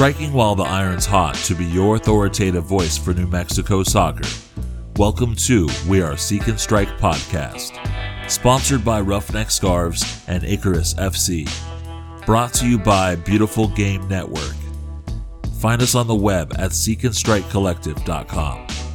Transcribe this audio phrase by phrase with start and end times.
[0.00, 4.26] striking while the iron's hot to be your authoritative voice for New Mexico soccer.
[4.96, 7.76] Welcome to We Are Seek and Strike podcast,
[8.26, 11.46] sponsored by Roughneck Scarves and Icarus FC,
[12.24, 14.56] brought to you by Beautiful Game Network.
[15.58, 18.89] Find us on the web at seekandstrikecollective.com.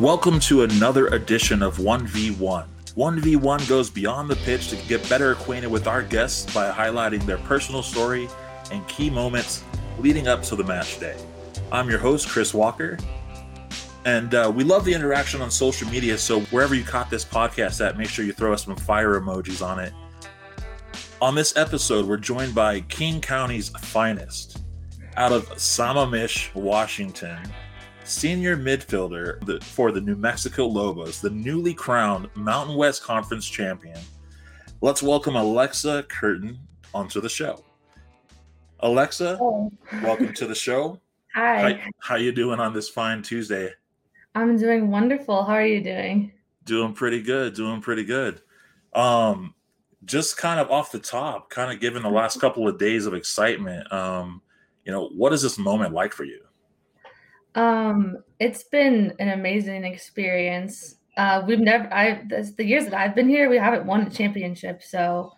[0.00, 2.66] Welcome to another edition of 1v1.
[2.96, 7.38] 1v1 goes beyond the pitch to get better acquainted with our guests by highlighting their
[7.38, 8.28] personal story
[8.72, 9.62] and key moments
[10.00, 11.16] leading up to the match day.
[11.70, 12.98] I'm your host, Chris Walker,
[14.04, 16.18] and uh, we love the interaction on social media.
[16.18, 19.64] So wherever you caught this podcast at, make sure you throw us some fire emojis
[19.64, 19.92] on it.
[21.22, 24.60] On this episode, we're joined by King County's finest
[25.16, 27.38] out of Sammamish, Washington
[28.04, 33.98] senior midfielder for the New Mexico Lobos, the newly crowned Mountain West Conference champion.
[34.82, 36.58] Let's welcome Alexa Curtin
[36.92, 37.64] onto the show.
[38.80, 39.72] Alexa, oh.
[40.02, 41.00] welcome to the show.
[41.34, 41.72] Hi.
[41.72, 43.70] How, how you doing on this fine Tuesday?
[44.34, 45.44] I'm doing wonderful.
[45.44, 46.32] How are you doing?
[46.64, 47.54] Doing pretty good.
[47.54, 48.42] Doing pretty good.
[48.92, 49.54] Um,
[50.04, 53.14] just kind of off the top, kind of given the last couple of days of
[53.14, 53.90] excitement.
[53.92, 54.42] Um,
[54.84, 56.40] you know, what is this moment like for you?
[57.54, 60.96] Um, it's been an amazing experience.
[61.16, 64.82] Uh, we've never, I, the years that I've been here, we haven't won a championship.
[64.82, 65.32] So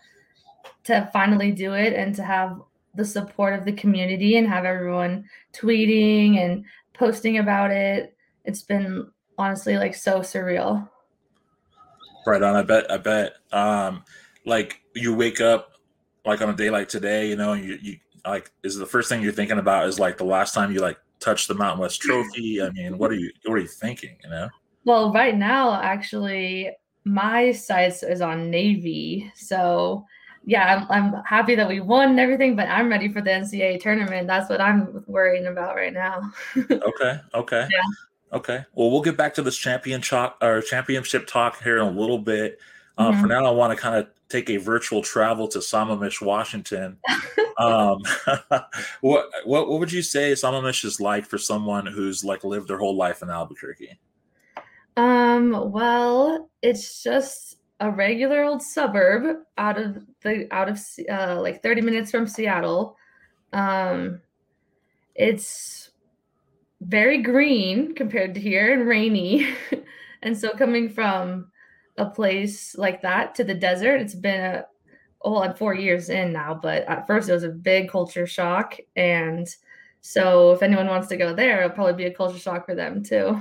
[0.84, 2.60] to finally do it and to have
[2.94, 6.64] the support of the community and have everyone tweeting and
[6.94, 10.88] posting about it, it's been honestly like so surreal.
[12.26, 12.56] Right on.
[12.56, 14.02] I bet, I bet, um,
[14.46, 15.72] like you wake up
[16.24, 19.08] like on a day like today, you know, and you, you like, is the first
[19.08, 22.00] thing you're thinking about is like the last time you like touch the Mountain West
[22.00, 22.62] Trophy?
[22.62, 24.16] I mean, what are you what are you thinking?
[24.24, 24.48] You know.
[24.84, 26.70] Well, right now, actually,
[27.04, 30.06] my sights is on Navy, so
[30.46, 33.80] yeah, I'm, I'm happy that we won and everything, but I'm ready for the NCAA
[33.80, 34.28] tournament.
[34.28, 36.32] That's what I'm worrying about right now.
[36.56, 37.20] okay.
[37.34, 37.68] Okay.
[37.68, 38.36] Yeah.
[38.36, 38.64] Okay.
[38.74, 42.18] Well, we'll get back to this champion chalk or championship talk here in a little
[42.18, 42.60] bit.
[42.96, 43.22] Uh, mm-hmm.
[43.22, 46.98] For now, I want to kind of take a virtual travel to Sammamish, Washington.
[47.58, 48.00] um,
[49.00, 52.78] what, what what would you say Sammamish is like for someone who's like lived their
[52.78, 53.98] whole life in Albuquerque?
[54.96, 61.62] Um, well, it's just a regular old suburb out of the out of uh, like
[61.62, 62.96] 30 minutes from Seattle.
[63.52, 64.20] Um,
[65.14, 65.90] it's
[66.80, 69.48] very green compared to here and rainy.
[70.22, 71.50] and so coming from
[71.98, 74.00] a place like that to the desert.
[74.00, 74.66] It's been a
[75.22, 78.78] oh, I'm four years in now, but at first it was a big culture shock.
[78.94, 79.48] And
[80.00, 83.02] so if anyone wants to go there, it'll probably be a culture shock for them
[83.02, 83.38] too.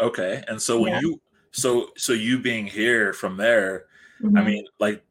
[0.00, 0.42] Okay.
[0.48, 1.00] And so when yeah.
[1.00, 1.20] you
[1.52, 3.84] so so you being here from there,
[4.20, 4.36] mm-hmm.
[4.36, 5.04] I mean, like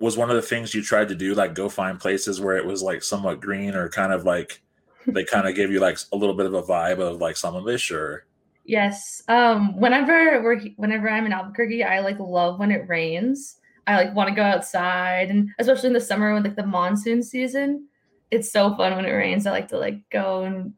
[0.00, 2.64] was one of the things you tried to do like go find places where it
[2.64, 4.62] was like somewhat green or kind of like
[5.06, 7.54] they kind of gave you like a little bit of a vibe of like some
[7.54, 8.24] of this or
[8.64, 9.22] Yes.
[9.28, 13.56] Um, whenever we're whenever I'm in Albuquerque, I like love when it rains.
[13.86, 17.22] I like want to go outside and especially in the summer when like the monsoon
[17.22, 17.88] season,
[18.30, 19.46] it's so fun when it rains.
[19.46, 20.74] I like to like go and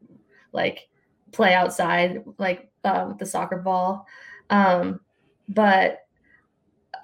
[0.52, 0.88] like
[1.32, 4.06] play outside like uh, with the soccer ball.
[4.50, 5.00] Um,
[5.48, 5.98] but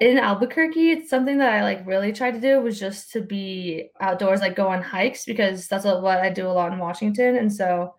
[0.01, 3.91] in Albuquerque, it's something that I like really tried to do was just to be
[4.01, 7.37] outdoors, like go on hikes because that's what I do a lot in Washington.
[7.37, 7.95] And so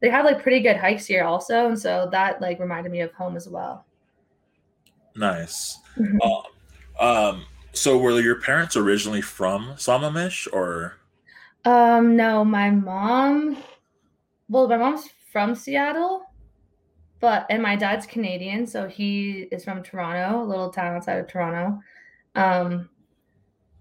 [0.00, 3.12] they have like pretty good hikes here also, and so that like reminded me of
[3.12, 3.84] home as well.
[5.16, 5.78] Nice.
[5.98, 6.18] Mm-hmm.
[6.22, 10.96] Uh, um, so were your parents originally from Sammamish or?
[11.64, 13.56] Um, no, my mom.
[14.48, 16.22] Well, my mom's from Seattle,
[17.20, 21.28] but and my dad's Canadian, so he is from Toronto, a little town outside of
[21.28, 21.80] Toronto.
[22.34, 22.88] Um,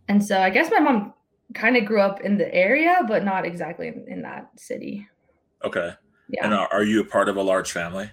[0.07, 1.13] and so I guess my mom
[1.53, 5.07] kind of grew up in the area, but not exactly in, in that city.
[5.63, 5.91] Okay.
[6.29, 6.45] Yeah.
[6.45, 8.09] And are, are you a part of a large family?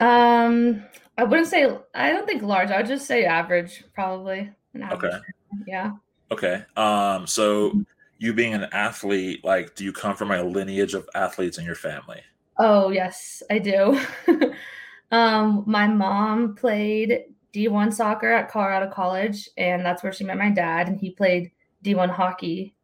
[0.00, 0.84] Um,
[1.18, 1.68] I wouldn't say.
[1.94, 2.70] I don't think large.
[2.70, 4.50] I would just say average, probably.
[4.80, 5.18] Average okay.
[5.66, 5.92] Yeah.
[6.30, 6.64] Okay.
[6.76, 7.26] Um.
[7.26, 7.72] So
[8.18, 11.74] you being an athlete, like, do you come from a lineage of athletes in your
[11.74, 12.20] family?
[12.58, 14.00] Oh yes, I do.
[15.10, 20.50] um, my mom played D1 soccer at Colorado College, and that's where she met my
[20.50, 21.50] dad, and he played
[21.84, 22.74] D1 hockey.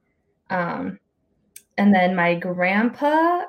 [0.50, 0.99] Um,
[1.79, 3.44] and then my grandpa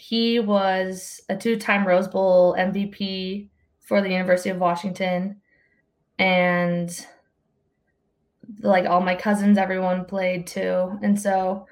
[0.00, 3.48] he was a two-time Rose Bowl MVP
[3.80, 5.42] for the University of Washington,
[6.18, 7.06] and
[8.60, 11.66] like all my cousins, everyone played too, and so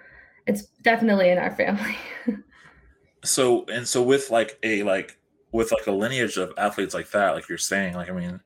[0.46, 1.96] it's definitely in our family.
[3.24, 5.18] so and so with like a like
[5.52, 8.40] with like a lineage of athletes like that, like you're saying, like I mean,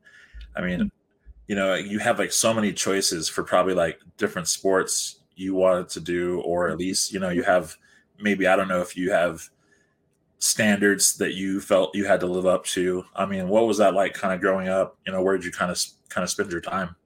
[0.54, 0.88] I mean, mm-hmm.
[1.48, 5.88] you know, you have like so many choices for probably like different sports you wanted
[5.88, 7.76] to do, or at least you know you have
[8.20, 9.50] maybe I don't know if you have
[10.42, 13.04] standards that you felt you had to live up to.
[13.14, 14.98] I mean, what was that like kind of growing up?
[15.06, 16.96] You know, where did you kind of kind of spend your time?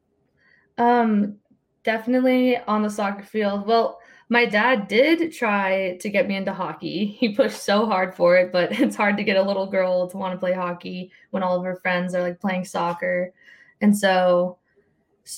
[0.78, 1.36] Um,
[1.84, 3.66] definitely on the soccer field.
[3.66, 3.98] Well,
[4.30, 7.04] my dad did try to get me into hockey.
[7.20, 10.16] He pushed so hard for it, but it's hard to get a little girl to
[10.16, 13.34] want to play hockey when all of her friends are like playing soccer.
[13.82, 14.56] And so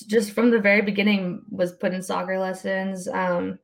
[0.07, 3.09] just from the very beginning was put in soccer lessons.
[3.09, 3.59] Um,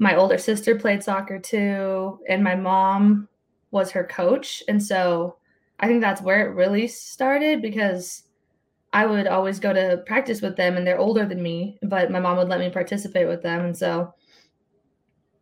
[0.00, 3.28] my older sister played soccer too, and my mom
[3.70, 4.62] was her coach.
[4.68, 5.36] And so
[5.78, 8.24] I think that's where it really started because
[8.92, 12.20] I would always go to practice with them and they're older than me, but my
[12.20, 13.64] mom would let me participate with them.
[13.64, 14.14] And so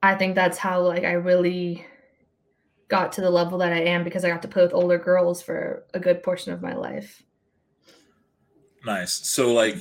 [0.02, 1.84] I think that's how like I really
[2.88, 5.42] got to the level that I am because I got to play with older girls
[5.42, 7.22] for a good portion of my life.
[8.84, 9.12] Nice.
[9.12, 9.76] So like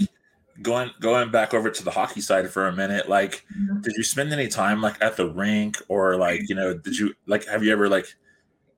[0.61, 3.81] going going back over to the hockey side for a minute, like mm-hmm.
[3.81, 7.13] did you spend any time like at the rink or like, you know, did you
[7.27, 8.07] like have you ever like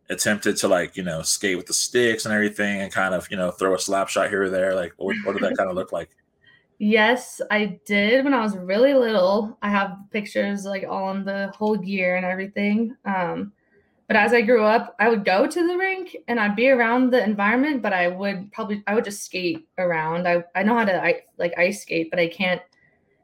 [0.10, 3.38] attempted to like, you know, skate with the sticks and everything and kind of, you
[3.38, 4.76] know, throw a slap shot here or there?
[4.76, 6.10] Like what, what did that kind of look like?
[6.80, 9.58] Yes, I did when I was really little.
[9.62, 12.96] I have pictures like all on the whole gear and everything.
[13.04, 13.52] Um,
[14.08, 17.12] but as I grew up, I would go to the rink and I'd be around
[17.12, 20.28] the environment, but I would probably I would just skate around.
[20.28, 22.62] I I know how to I, like ice skate, but I can't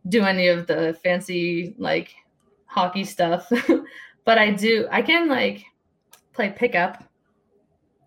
[0.09, 2.13] do any of the fancy like
[2.67, 3.49] hockey stuff.
[4.25, 5.65] but I do I can like
[6.35, 7.03] play pickup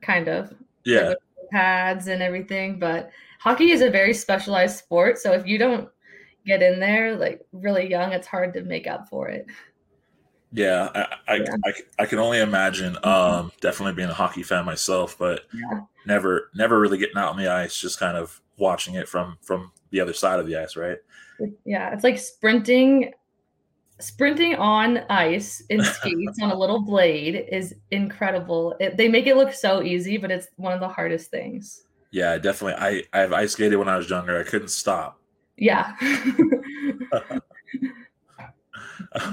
[0.02, 0.54] kind of.
[0.84, 1.08] Yeah.
[1.08, 1.19] Like,
[1.50, 3.10] pads and everything, but
[3.40, 5.19] hockey is a very specialized sport.
[5.19, 5.88] So if you don't
[6.46, 9.46] get in there like really young, it's hard to make up for it.
[10.52, 11.56] Yeah, I I, yeah.
[11.66, 12.96] I, I, can only imagine.
[13.04, 15.81] Um, definitely being a hockey fan myself, but yeah.
[16.06, 19.72] never never really getting out on the ice, just kind of watching it from from
[19.90, 20.96] the other side of the ice, right?
[21.66, 23.12] Yeah, it's like sprinting
[24.00, 28.76] sprinting on ice in skates on a little blade is incredible.
[28.80, 31.84] It, they make it look so easy, but it's one of the hardest things.
[32.10, 33.04] Yeah, definitely.
[33.12, 34.38] I I've ice skated when I was younger.
[34.38, 35.16] I couldn't stop.
[35.60, 35.92] Yeah.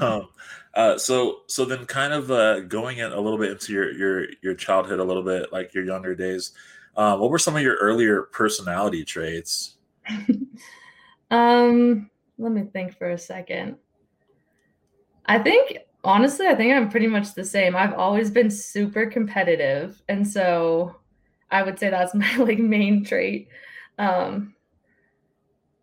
[0.02, 0.30] um,
[0.74, 4.26] uh, so so then kind of uh, going in a little bit into your your
[4.42, 6.54] your childhood a little bit like your younger days.
[6.98, 9.76] Uh, what were some of your earlier personality traits?
[11.30, 12.10] um,
[12.40, 13.78] let me think for a second.
[15.28, 17.76] I think honestly, I think I'm pretty much the same.
[17.76, 20.96] I've always been super competitive, and so
[21.52, 23.48] I would say that's my like main trait.
[23.98, 24.56] Um,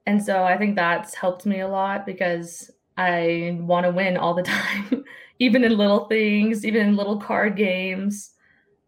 [0.07, 4.35] and so I think that's helped me a lot because I want to win all
[4.35, 5.05] the time,
[5.39, 8.33] even in little things, even in little card games.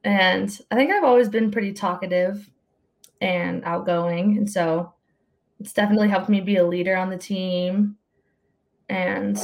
[0.03, 2.51] And I think I've always been pretty talkative
[3.21, 4.37] and outgoing.
[4.37, 4.93] And so
[5.61, 7.97] it's definitely helped me be a leader on the team.
[8.89, 9.39] And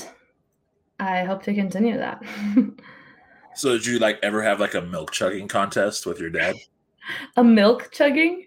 [1.01, 2.23] I hope to continue that.
[3.55, 6.57] so did you like ever have like a milk chugging contest with your dad?
[7.37, 8.47] a milk chugging?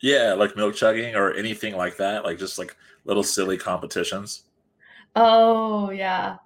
[0.00, 4.42] Yeah, like milk chugging or anything like that, like just like little silly competitions.
[5.14, 6.36] Oh, yeah.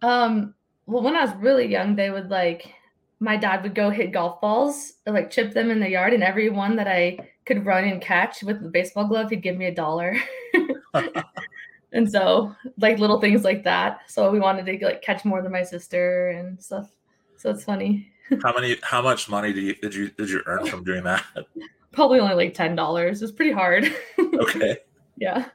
[0.00, 0.54] Um
[0.86, 2.72] well when I was really young they would like
[3.20, 6.50] my dad would go hit golf balls like chip them in the yard and every
[6.50, 9.74] one that I could run and catch with the baseball glove he'd give me a
[9.74, 10.16] dollar.
[11.92, 14.00] and so like little things like that.
[14.08, 16.90] So we wanted to like catch more than my sister and stuff.
[17.36, 18.12] So it's funny.
[18.42, 21.24] How many how much money did you did you did you earn from doing that?
[21.92, 23.22] Probably only like ten dollars.
[23.22, 23.90] It's pretty hard.
[24.34, 24.76] Okay.
[25.16, 25.46] Yeah.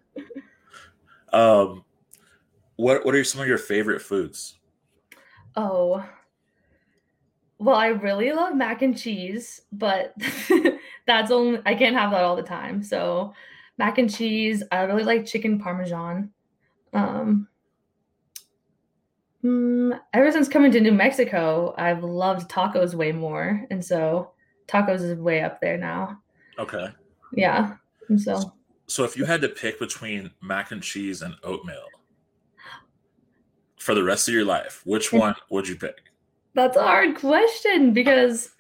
[1.32, 1.86] Um
[2.78, 4.56] what what are some of your favorite foods?
[5.56, 6.04] Oh.
[7.60, 10.16] Well i really love mac and cheese but
[11.08, 12.82] that's only i can't have that all the time.
[12.82, 13.34] So
[13.84, 14.64] mac and cheese.
[14.72, 16.32] I really like chicken parmesan.
[16.94, 17.50] Um,
[19.44, 24.32] mm, ever since coming to New Mexico, I've loved tacos way more, and so
[24.68, 26.22] tacos is way up there now.
[26.58, 26.88] Okay.
[27.34, 27.76] Yeah,
[28.08, 28.54] and so.
[28.88, 31.88] So, if you had to pick between mac and cheese and oatmeal
[33.80, 36.04] for the rest of your life, which one would you pick?
[36.54, 38.52] That's a hard question because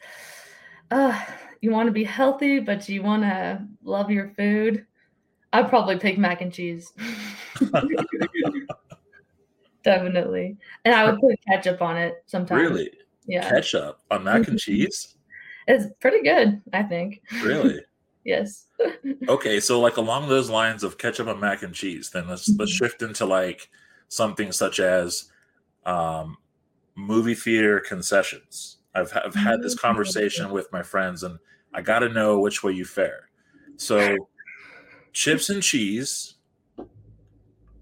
[0.91, 1.17] uh,
[1.61, 4.85] you want to be healthy, but you want to love your food.
[5.53, 6.91] I'd probably pick mac and cheese.
[9.83, 10.57] Definitely.
[10.83, 12.61] And I would put ketchup on it sometimes.
[12.61, 12.91] Really?
[13.27, 13.47] Yeah.
[13.47, 14.57] Ketchup on mac and mm-hmm.
[14.57, 15.15] cheese?
[15.67, 17.21] It's pretty good, I think.
[17.41, 17.81] Really?
[18.25, 18.67] yes.
[19.29, 22.71] okay, so like along those lines of ketchup and mac and cheese, then let's let's
[22.73, 22.85] mm-hmm.
[22.85, 23.69] shift into like
[24.07, 25.31] something such as
[25.85, 26.37] um
[26.95, 28.77] movie theater concessions.
[28.95, 31.37] I've I've had this conversation with my friends, and
[31.73, 33.29] I got to know which way you fare.
[33.77, 34.15] So,
[35.13, 36.35] chips and cheese,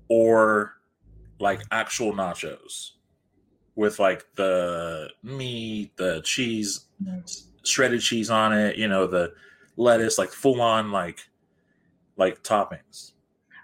[0.08, 0.76] or
[1.40, 2.92] like actual nachos
[3.76, 6.86] with like the meat, the cheese,
[7.64, 8.78] shredded cheese on it.
[8.78, 9.34] You know, the
[9.78, 11.20] lettuce, like full on like
[12.18, 13.14] like toppings.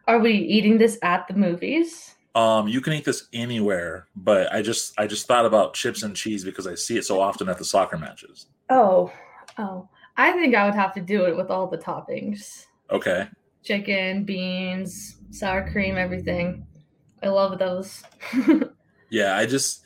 [0.07, 2.15] Are we eating this at the movies?
[2.33, 6.15] Um, you can eat this anywhere, but I just I just thought about chips and
[6.15, 8.47] cheese because I see it so often at the soccer matches.
[8.69, 9.11] Oh,
[9.57, 9.89] oh.
[10.17, 12.65] I think I would have to do it with all the toppings.
[12.89, 13.27] Okay.
[13.67, 16.65] Chicken, beans, sour cream, everything.
[17.21, 18.01] I love those.
[19.09, 19.83] yeah, I just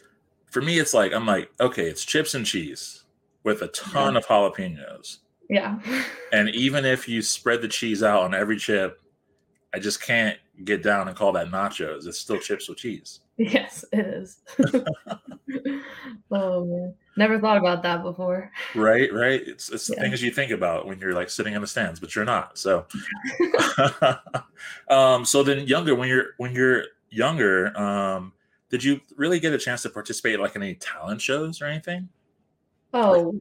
[0.52, 3.06] for me it's like I'm like, okay, it's chips and cheese
[3.44, 4.20] with a ton yeah.
[4.20, 5.18] of jalapenos.
[5.50, 5.80] Yeah.
[6.32, 9.02] and even if you spread the cheese out on every chip,
[9.74, 12.06] I just can't get down and call that nachos.
[12.06, 13.22] It's still chips with cheese.
[13.42, 14.38] Yes, it is.
[16.32, 18.52] oh man, never thought about that before.
[18.76, 19.42] Right, right.
[19.44, 19.96] It's it's yeah.
[19.96, 22.60] the things you think about when you're like sitting in the stands, but you're not.
[22.60, 22.86] So,
[24.90, 28.34] um, so then younger when you're when you're younger, um,
[28.70, 32.10] did you really get a chance to participate like in any talent shows or anything?
[32.94, 33.40] Oh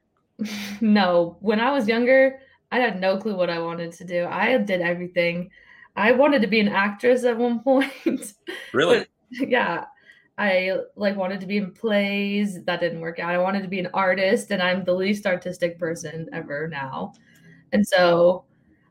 [0.81, 2.41] no, when I was younger,
[2.73, 4.25] I had no clue what I wanted to do.
[4.25, 5.51] I did everything.
[5.95, 8.33] I wanted to be an actress at one point.
[8.73, 9.07] Really?
[9.41, 9.85] Yeah.
[10.39, 12.65] I like wanted to be in plays.
[12.65, 13.35] That didn't work out.
[13.35, 17.13] I wanted to be an artist, and I'm the least artistic person ever now.
[17.73, 18.45] And so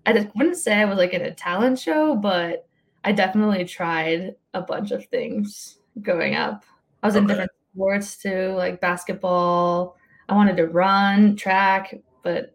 [0.05, 2.67] I just wouldn't say I was like in a talent show, but
[3.03, 6.63] I definitely tried a bunch of things growing up.
[7.01, 7.23] I was okay.
[7.23, 9.97] in different sports too, like basketball.
[10.27, 12.53] I wanted to run, track, but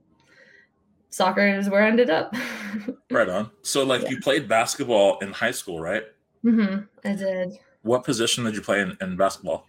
[1.11, 2.35] soccer is where I ended up.
[3.11, 3.51] right on.
[3.63, 4.11] So, like, yeah.
[4.11, 6.05] you played basketball in high school, right?
[6.45, 7.09] Mm-hmm.
[7.09, 7.59] I did.
[7.85, 9.67] What position did you play in, in basketball?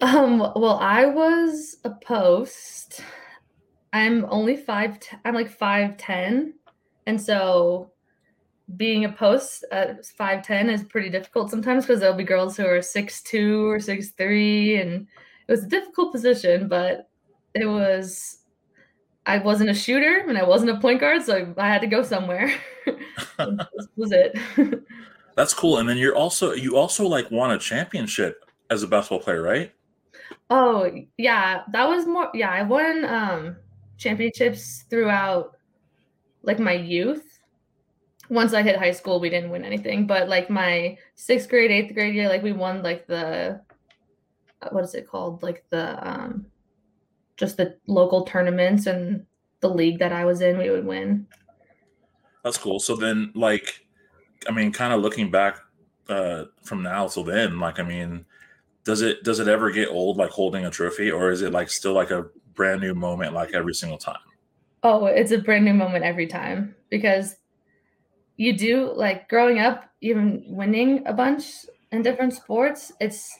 [0.00, 0.38] Um.
[0.38, 3.02] Well, I was a post.
[3.92, 4.98] I'm only five.
[5.00, 6.54] T- I'm like five ten,
[7.06, 7.92] and so
[8.76, 12.66] being a post at five ten is pretty difficult sometimes because there'll be girls who
[12.66, 15.06] are six two or six three, and
[15.48, 17.08] it was a difficult position, but
[17.54, 18.38] it was
[19.26, 22.02] I wasn't a shooter and I wasn't a point guard, so I had to go
[22.02, 22.52] somewhere.
[22.86, 24.38] this was it.
[25.36, 25.78] That's cool.
[25.78, 29.72] And then you're also you also like won a championship as a basketball player, right?
[30.50, 32.30] Oh yeah, that was more.
[32.34, 33.56] Yeah, I won um
[33.98, 35.56] championships throughout
[36.42, 37.24] like my youth.
[38.28, 41.94] Once I hit high school, we didn't win anything, but like my sixth grade, eighth
[41.94, 43.60] grade year, like we won like the
[44.70, 45.42] what is it called?
[45.42, 46.46] Like the um
[47.36, 49.26] just the local tournaments and
[49.60, 51.26] the league that I was in, we would win.
[52.42, 52.78] That's cool.
[52.78, 53.85] So then, like,
[54.48, 55.58] I mean, kind of looking back
[56.08, 58.26] uh, from now till then, like, I mean,
[58.84, 61.70] does it does it ever get old, like holding a trophy, or is it like
[61.70, 64.16] still like a brand new moment, like every single time?
[64.82, 67.36] Oh, it's a brand new moment every time because
[68.36, 72.92] you do like growing up, even winning a bunch in different sports.
[73.00, 73.36] It's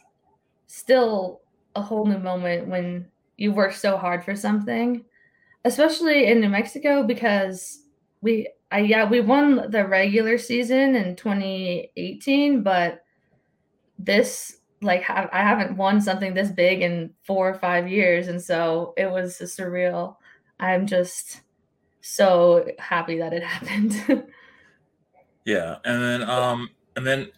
[0.67, 1.43] still
[1.75, 5.05] a whole new moment when you work so hard for something,
[5.65, 7.83] especially in New Mexico because
[8.23, 13.05] we I yeah, we won the regular season in 2018, but
[13.99, 18.43] this like have, I haven't won something this big in 4 or 5 years and
[18.43, 20.17] so it was surreal.
[20.61, 21.43] I'm just
[22.01, 24.25] so happy that it happened.
[25.45, 27.31] yeah, and then um and then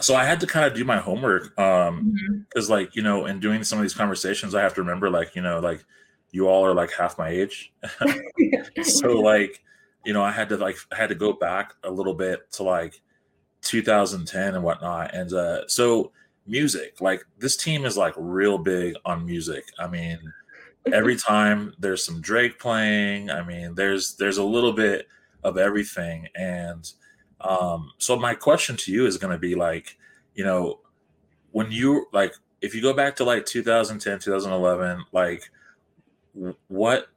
[0.00, 2.14] so I had to kind of do my homework um
[2.48, 2.72] because mm-hmm.
[2.72, 5.42] like you know in doing some of these conversations I have to remember like you
[5.42, 5.84] know like
[6.32, 7.72] you all are like half my age
[8.82, 9.62] so like
[10.04, 12.62] you know I had to like I had to go back a little bit to
[12.62, 13.00] like
[13.62, 16.10] 2010 and whatnot and uh so
[16.46, 19.64] music like this team is like real big on music.
[19.78, 20.18] I mean
[20.92, 25.08] every time there's some Drake playing I mean there's there's a little bit
[25.44, 26.92] of everything and
[27.42, 29.98] um, so my question to you is going to be like,
[30.34, 30.80] you know,
[31.50, 35.50] when you like, if you go back to like 2010, 2011, like
[36.68, 37.08] what,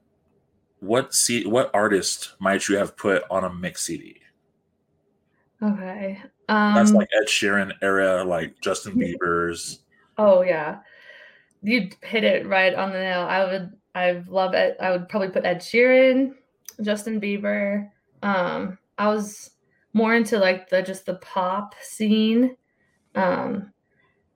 [0.85, 4.21] what see what artist might you have put on a mix CD?
[5.61, 6.21] Okay.
[6.47, 9.79] Um, That's like Ed Sheeran era, like Justin Bieber's.
[10.17, 10.79] Oh yeah.
[11.61, 13.21] You hit it right on the nail.
[13.21, 14.77] I would I love it.
[14.79, 16.33] I would probably put Ed Sheeran,
[16.81, 17.89] Justin Bieber.
[18.21, 19.51] Um, I was
[19.93, 22.57] more into like the just the pop scene
[23.15, 23.71] um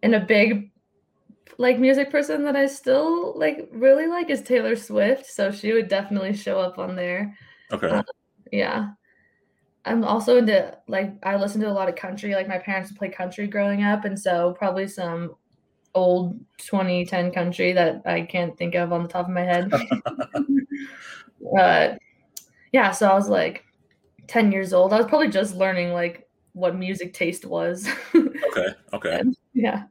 [0.02, 0.72] and a big
[1.58, 5.88] like music person that I still like really like is Taylor Swift so she would
[5.88, 7.38] definitely show up on there
[7.72, 8.04] okay uh,
[8.52, 8.90] yeah
[9.86, 13.10] I'm also into like I listen to a lot of country like my parents play
[13.10, 15.36] country growing up and so probably some
[15.96, 19.72] old 2010 country that I can't think of on the top of my head.
[21.60, 21.96] uh,
[22.72, 23.66] yeah, so I was like
[24.28, 24.94] 10 years old.
[24.94, 27.88] I was probably just learning like what music taste was.
[28.16, 28.68] okay.
[28.94, 29.18] Okay.
[29.20, 29.84] And, yeah.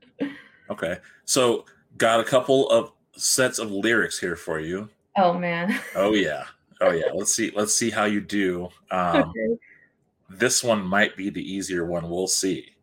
[0.71, 0.99] Okay.
[1.25, 1.65] So
[1.97, 4.89] got a couple of sets of lyrics here for you.
[5.17, 5.79] Oh man.
[5.95, 6.45] Oh yeah.
[6.81, 7.11] Oh yeah.
[7.15, 7.53] Let's see.
[7.55, 8.69] Let's see how you do.
[8.91, 9.59] Um, Okay.
[10.31, 12.09] this one might be the easier one.
[12.09, 12.75] We'll see.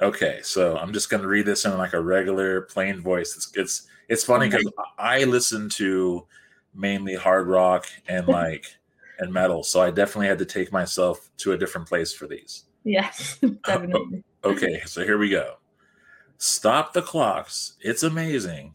[0.00, 3.36] Okay, so I'm just gonna read this in like a regular plain voice.
[3.36, 6.26] It's it's it's funny because I listen to
[6.74, 8.66] mainly hard rock and like
[9.20, 12.64] and metal, so I definitely had to take myself to a different place for these.
[12.82, 14.24] Yes, definitely.
[14.42, 15.54] Okay, so here we go.
[16.38, 17.74] Stop the clocks.
[17.80, 18.74] It's amazing.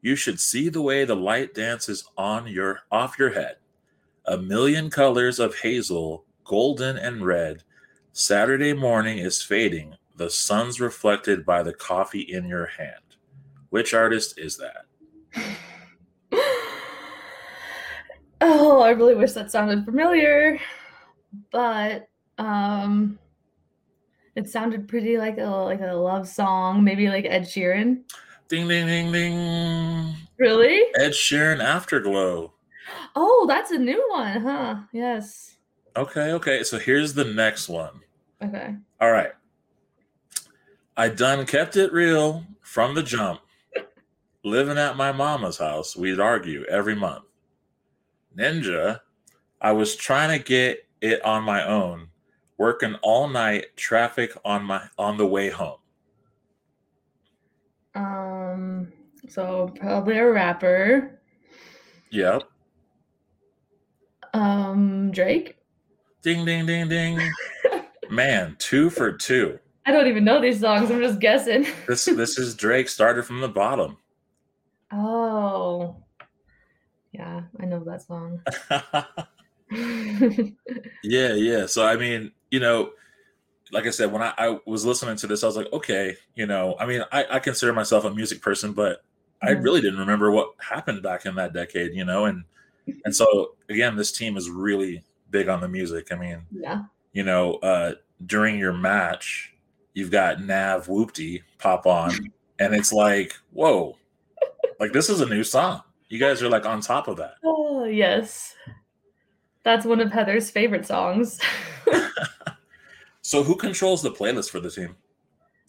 [0.00, 3.56] You should see the way the light dances on your off your head.
[4.26, 7.62] A million colors of hazel, golden and red.
[8.12, 9.94] Saturday morning is fading.
[10.16, 13.16] The sun's reflected by the coffee in your hand.
[13.70, 14.84] Which artist is that?
[18.40, 20.58] oh, I really wish that sounded familiar,
[21.52, 23.18] but um,
[24.38, 28.02] it sounded pretty like a like a love song, maybe like Ed Sheeran.
[28.48, 30.14] Ding ding ding ding.
[30.38, 30.80] Really?
[30.94, 32.52] Ed Sheeran Afterglow.
[33.16, 34.76] Oh, that's a new one, huh?
[34.92, 35.56] Yes.
[35.96, 36.62] Okay, okay.
[36.62, 38.00] So here's the next one.
[38.40, 38.76] Okay.
[39.00, 39.32] All right.
[40.96, 43.40] I done kept it real from the jump.
[44.44, 47.24] Living at my mama's house, we'd argue every month.
[48.36, 49.00] Ninja,
[49.60, 52.08] I was trying to get it on my own,
[52.58, 55.78] working all night, traffic on my on the way home.
[57.94, 58.92] Um.
[59.28, 61.20] So probably a rapper.
[62.10, 62.42] Yep.
[64.34, 65.10] Um.
[65.10, 65.56] Drake.
[66.22, 67.20] Ding ding ding ding.
[68.10, 69.58] Man, two for two.
[69.86, 70.90] I don't even know these songs.
[70.90, 71.66] I'm just guessing.
[71.86, 73.96] This this is Drake started from the bottom.
[74.92, 75.96] Oh.
[77.12, 78.42] Yeah, I know that song.
[81.02, 81.66] Yeah, yeah.
[81.66, 82.90] So I mean, you know,
[83.72, 86.46] like I said, when I, I was listening to this, I was like, okay, you
[86.46, 89.04] know, I mean, I, I consider myself a music person, but
[89.42, 89.62] I Mhm.
[89.62, 92.44] really didn't remember what happened back in that decade, you know, and
[93.04, 96.10] and so again, this team is really big on the music.
[96.10, 96.84] I mean, yeah.
[97.12, 97.92] you know, uh
[98.26, 99.54] during your match,
[99.94, 102.10] you've got Nav Whoopty pop on,
[102.58, 103.96] and it's like, whoa,
[104.80, 105.82] like this is a new song.
[106.08, 107.34] You guys are like on top of that.
[107.44, 108.54] Oh, yes.
[109.68, 111.38] That's one of Heather's favorite songs.
[113.20, 114.96] So who controls the playlist for the team?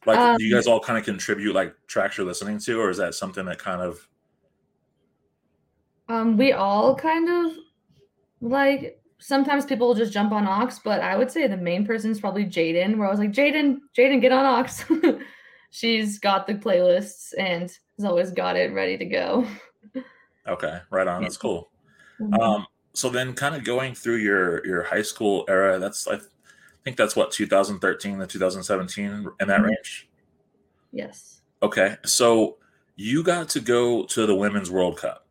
[0.06, 2.90] Like, Um, do you guys all kind of contribute like tracks you're listening to, or
[2.90, 4.08] is that something that kind of
[6.08, 7.58] um, we all kind of
[8.40, 12.10] like sometimes people will just jump on aux, but I would say the main person
[12.12, 15.20] is probably Jaden, where I was like, Jaden, Jaden, get on aux.
[15.72, 19.46] She's got the playlists and has always got it ready to go.
[20.48, 21.24] okay, right on?
[21.24, 21.70] That's cool.
[22.22, 22.40] Mhm.
[22.40, 22.66] Um,
[23.00, 26.20] so then, kind of going through your your high school era, that's I
[26.84, 29.06] think that's what 2013 to 2017
[29.40, 29.66] in that Mhm.
[29.66, 30.10] range.
[30.92, 31.42] yes.
[31.62, 32.58] Okay, so
[32.96, 35.26] you got to go to the Women's World Cup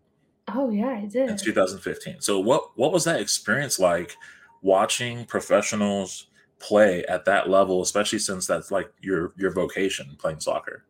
[0.48, 1.38] Oh yeah, I in did.
[1.38, 2.20] 2015.
[2.20, 4.16] So what what was that experience like
[4.62, 6.26] watching professionals
[6.58, 10.84] play at that level, especially since that's like your your vocation playing soccer?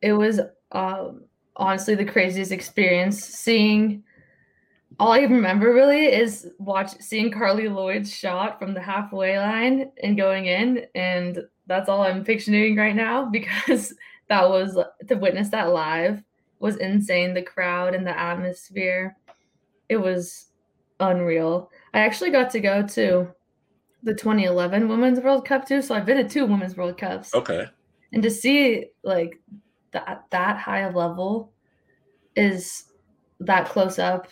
[0.00, 0.38] it was
[0.72, 1.24] um,
[1.56, 4.04] honestly the craziest experience seeing
[4.98, 10.16] all i remember really is watch seeing carly lloyd's shot from the halfway line and
[10.16, 13.94] going in and that's all i'm picturing right now because
[14.28, 16.22] that was to witness that live
[16.60, 19.16] was insane the crowd and the atmosphere.
[19.88, 20.46] It was
[21.00, 21.70] unreal.
[21.94, 23.28] I actually got to go to
[24.02, 27.34] the 2011 women's world cup too so i've been to two women's world cups.
[27.34, 27.66] Okay.
[28.12, 29.40] and to see like
[29.90, 31.52] that that high level
[32.36, 32.84] is
[33.40, 34.28] that close up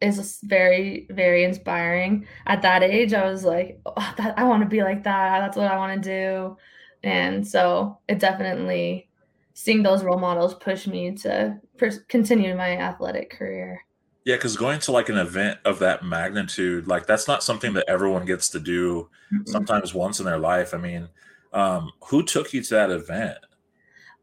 [0.00, 4.68] is very very inspiring at that age i was like oh, that, i want to
[4.68, 6.56] be like that that's what i want to do
[7.02, 9.08] and so it definitely
[9.54, 13.80] seeing those role models push me to pers- continue my athletic career
[14.24, 17.88] Yeah, because going to like an event of that magnitude, like that's not something that
[17.88, 19.08] everyone gets to do
[19.44, 20.74] sometimes once in their life.
[20.74, 21.08] I mean,
[21.52, 23.38] um, who took you to that event?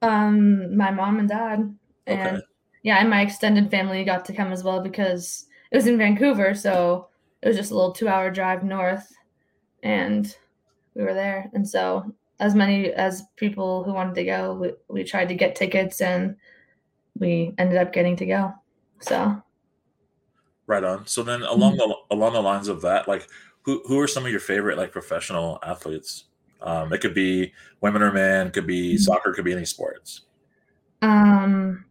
[0.02, 2.42] um my mom and dad and Okay.
[2.84, 6.54] yeah and my extended family got to come as well because it was in vancouver
[6.54, 7.08] so
[7.42, 9.12] it was just a little two hour drive north
[9.84, 10.36] and
[10.96, 15.04] we were there and so as many as people who wanted to go we, we
[15.04, 16.36] tried to get tickets and
[17.20, 18.54] we ended up getting to go
[19.00, 19.42] so
[20.68, 21.08] Right on.
[21.08, 23.30] So then along the along the lines of that, like
[23.62, 26.26] who who are some of your favorite like professional athletes?
[26.62, 29.00] Um, it could be women or men, could be Mhm.
[29.00, 30.24] soccer, could be any sports.
[31.02, 31.86] Um,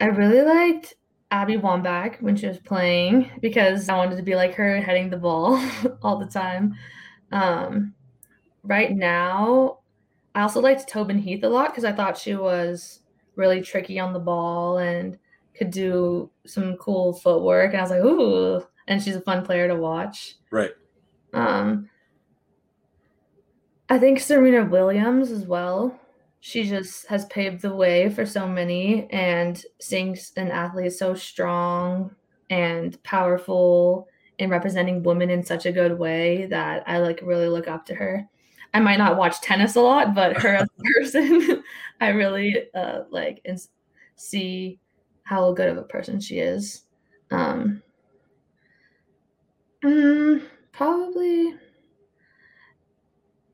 [0.00, 0.94] I really liked
[1.30, 5.16] Abby Wambach when she was playing because I wanted to be like her, heading the
[5.16, 5.62] ball
[6.02, 6.74] all the time.
[7.32, 7.94] Um,
[8.62, 9.78] right now,
[10.34, 13.00] I also liked Tobin Heath a lot because I thought she was
[13.34, 15.18] really tricky on the ball and
[15.56, 17.72] could do some cool footwork.
[17.72, 20.36] And I was like, ooh, and she's a fun player to watch.
[20.50, 20.72] Right.
[21.32, 21.88] Um,
[23.88, 25.98] I think Serena Williams as well.
[26.46, 32.14] She just has paved the way for so many, and seeing an athlete so strong
[32.50, 34.06] and powerful
[34.38, 37.96] and representing women in such a good way that I like really look up to
[37.96, 38.28] her.
[38.72, 41.64] I might not watch tennis a lot, but her as a person,
[42.00, 43.58] I really uh, like and
[44.14, 44.78] see
[45.24, 46.84] how good of a person she is.
[47.32, 47.82] Um,
[49.82, 51.54] mm, probably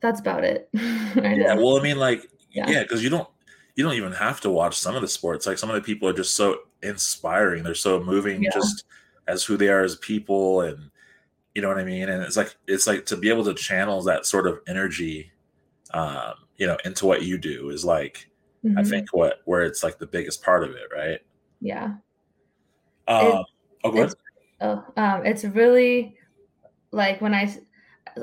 [0.02, 0.68] that's about it.
[0.74, 3.28] yeah, well, I mean, like, yeah, because yeah, you don't
[3.74, 5.46] you don't even have to watch some of the sports.
[5.46, 7.62] Like some of the people are just so inspiring.
[7.62, 8.50] They're so moving, yeah.
[8.52, 8.84] just
[9.26, 10.90] as who they are as people, and
[11.54, 12.08] you know what I mean.
[12.08, 15.32] And it's like it's like to be able to channel that sort of energy,
[15.94, 18.28] um, you know, into what you do is like
[18.64, 18.78] mm-hmm.
[18.78, 21.20] I think what where it's like the biggest part of it, right?
[21.60, 21.94] Yeah.
[23.08, 23.44] Um,
[23.84, 24.12] oh, ahead.
[24.60, 26.16] Oh, um, it's really
[26.92, 27.56] like when I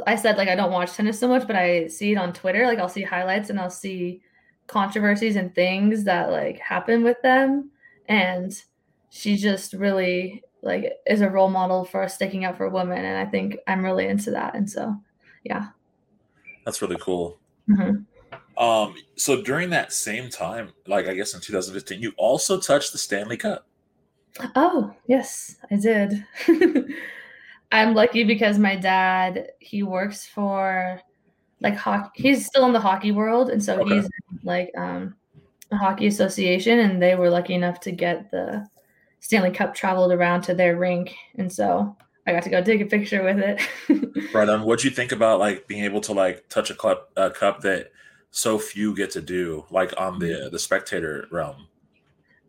[0.05, 2.65] I said like I don't watch tennis so much, but I see it on Twitter.
[2.65, 4.21] Like I'll see highlights and I'll see
[4.67, 7.71] controversies and things that like happen with them.
[8.07, 8.53] And
[9.09, 13.03] she just really like is a role model for sticking up for women.
[13.03, 14.55] And I think I'm really into that.
[14.55, 14.95] And so
[15.43, 15.67] yeah.
[16.65, 17.39] That's really cool.
[17.69, 18.63] Mm-hmm.
[18.63, 22.97] Um, so during that same time, like I guess in 2015, you also touched the
[22.97, 23.65] Stanley Cup.
[24.55, 26.25] Oh, yes, I did.
[27.71, 31.01] I'm lucky because my dad he works for
[31.61, 32.21] like hockey.
[32.21, 33.95] He's still in the hockey world, and so okay.
[33.95, 34.09] he's
[34.43, 35.15] like um,
[35.71, 38.65] a hockey association, and they were lucky enough to get the
[39.19, 42.85] Stanley Cup traveled around to their rink, and so I got to go take a
[42.85, 44.33] picture with it.
[44.33, 44.63] right on.
[44.63, 47.91] What'd you think about like being able to like touch a cup, a cup that
[48.31, 51.67] so few get to do, like on the the spectator realm?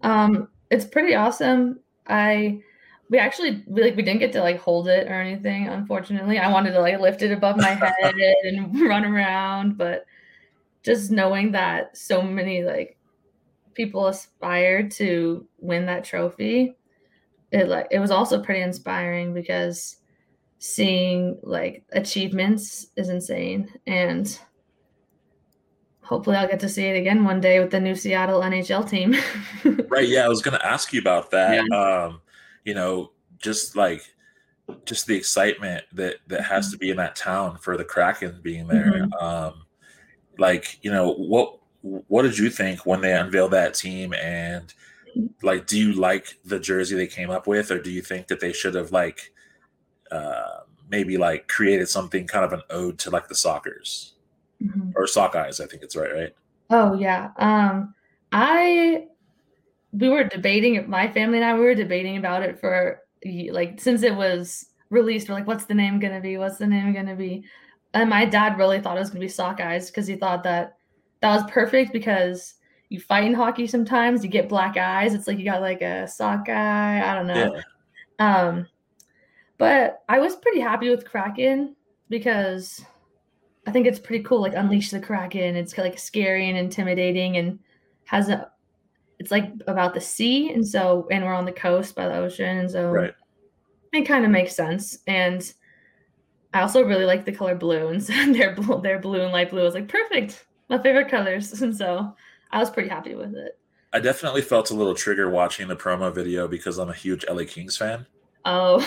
[0.03, 1.81] Um, it's pretty awesome.
[2.07, 2.63] I
[3.11, 6.51] we actually we, like we didn't get to like hold it or anything unfortunately i
[6.51, 7.69] wanted to like lift it above my
[8.01, 10.07] head and run around but
[10.83, 12.97] just knowing that so many like
[13.75, 16.75] people aspired to win that trophy
[17.51, 19.99] it like it was also pretty inspiring because
[20.59, 24.39] seeing like achievements is insane and
[26.03, 29.15] hopefully I'll get to see it again one day with the new Seattle NHL team.
[29.89, 30.09] right.
[30.09, 30.25] Yeah.
[30.25, 31.65] I was going to ask you about that.
[31.71, 31.77] Yeah.
[31.77, 32.21] Um,
[32.65, 34.03] you know, just like
[34.85, 36.73] just the excitement that that has mm-hmm.
[36.73, 39.07] to be in that town for the Kraken being there.
[39.07, 39.25] Mm-hmm.
[39.25, 39.63] Um,
[40.39, 44.75] like, you know, what what did you think when they unveiled that team and
[45.43, 48.39] like do you like the jersey they came up with or do you think that
[48.39, 49.33] they should have like
[50.13, 54.13] uh maybe like created something kind of an ode to like the Sockers
[54.63, 54.91] mm-hmm.
[54.95, 56.35] or Sockeyes, I think it's right, right?
[56.69, 57.31] Oh yeah.
[57.37, 57.95] Um
[58.33, 59.07] I
[59.93, 63.01] we were debating my family and I we were debating about it for
[63.51, 65.29] like since it was released.
[65.29, 66.37] We're like, what's the name gonna be?
[66.37, 67.45] What's the name gonna be?
[67.95, 70.77] And my dad really thought it was gonna be Sockeyes because he thought that
[71.21, 72.55] that was perfect because
[72.89, 75.15] you fight in hockey sometimes, you get black eyes.
[75.15, 77.01] It's like you got like a sockeye.
[77.01, 77.55] I don't know.
[77.55, 77.63] Yeah.
[78.19, 78.67] Um,
[79.59, 81.77] but I was pretty happy with Kraken
[82.09, 82.85] because
[83.67, 84.41] I think it's pretty cool.
[84.41, 85.55] Like unleash the Kraken.
[85.55, 87.61] It's like scary and intimidating and
[88.07, 88.51] has a
[89.21, 92.57] it's like about the sea and so and we're on the coast by the ocean
[92.57, 93.15] and so right.
[93.93, 94.99] it kind of makes sense.
[95.07, 95.53] And
[96.53, 99.51] i also really like the color blue and so their blue their blue and light
[99.51, 99.61] blue.
[99.61, 100.47] I was like perfect.
[100.69, 101.61] My favorite colors.
[101.63, 102.17] And so
[102.51, 103.59] i was pretty happy with it.
[103.93, 107.45] I definitely felt a little trigger watching the promo video because i'm a huge la
[107.45, 108.07] kings fan.
[108.45, 108.85] Oh.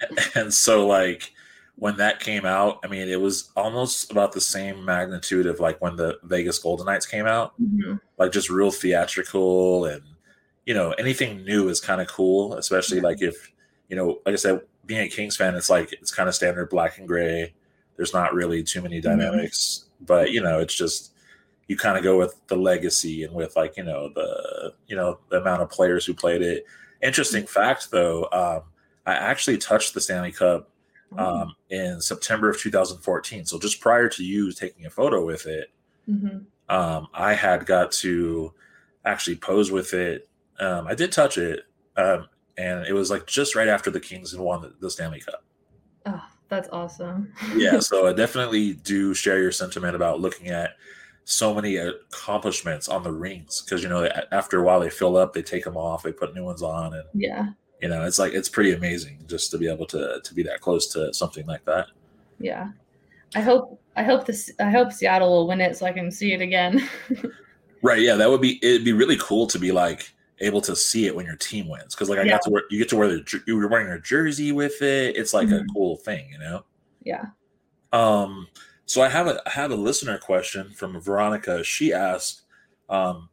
[0.36, 1.32] And so like
[1.78, 5.80] when that came out, I mean, it was almost about the same magnitude of like
[5.80, 7.94] when the Vegas Golden Knights came out, mm-hmm.
[8.18, 10.02] like just real theatrical and
[10.66, 13.52] you know anything new is kind of cool, especially like if
[13.88, 16.68] you know, like I said, being a Kings fan, it's like it's kind of standard
[16.68, 17.54] black and gray.
[17.96, 19.16] There's not really too many mm-hmm.
[19.16, 20.04] dynamics, mm-hmm.
[20.06, 21.12] but you know, it's just
[21.68, 25.20] you kind of go with the legacy and with like you know the you know
[25.28, 26.66] the amount of players who played it.
[27.02, 27.60] Interesting mm-hmm.
[27.60, 28.62] fact though, um,
[29.06, 30.77] I actually touched the Stanley Cup Mm-hmm.
[31.16, 33.44] Um, in September of 2014.
[33.46, 35.70] So just prior to you taking a photo with it,
[36.08, 36.38] mm-hmm.
[36.74, 38.52] um, I had got to
[39.04, 40.28] actually pose with it.
[40.60, 41.60] Um, I did touch it,
[41.96, 45.20] um, and it was like just right after the Kings had won the, the Stanley
[45.20, 45.44] Cup.
[46.06, 47.32] Oh, that's awesome.
[47.54, 50.72] yeah, so I definitely do share your sentiment about looking at
[51.24, 55.32] so many accomplishments on the rings because you know after a while they fill up,
[55.32, 57.48] they take them off, they put new ones on, and yeah,
[57.80, 60.60] you know it's like it's pretty amazing just to be able to to be that
[60.60, 61.88] close to something like that.
[62.38, 62.68] Yeah,
[63.34, 66.32] I hope I hope this I hope Seattle will win it so I can see
[66.32, 66.88] it again.
[67.82, 68.00] right.
[68.00, 71.14] Yeah, that would be it'd be really cool to be like able to see it
[71.14, 72.32] when your team wins because like I yeah.
[72.32, 75.16] got to wear you get to wear the you were wearing your jersey with it.
[75.16, 75.68] It's like mm-hmm.
[75.68, 76.64] a cool thing, you know.
[77.02, 77.26] Yeah.
[77.92, 78.48] Um.
[78.86, 81.62] So I have a I have a listener question from Veronica.
[81.62, 82.42] She asked,
[82.88, 83.28] um,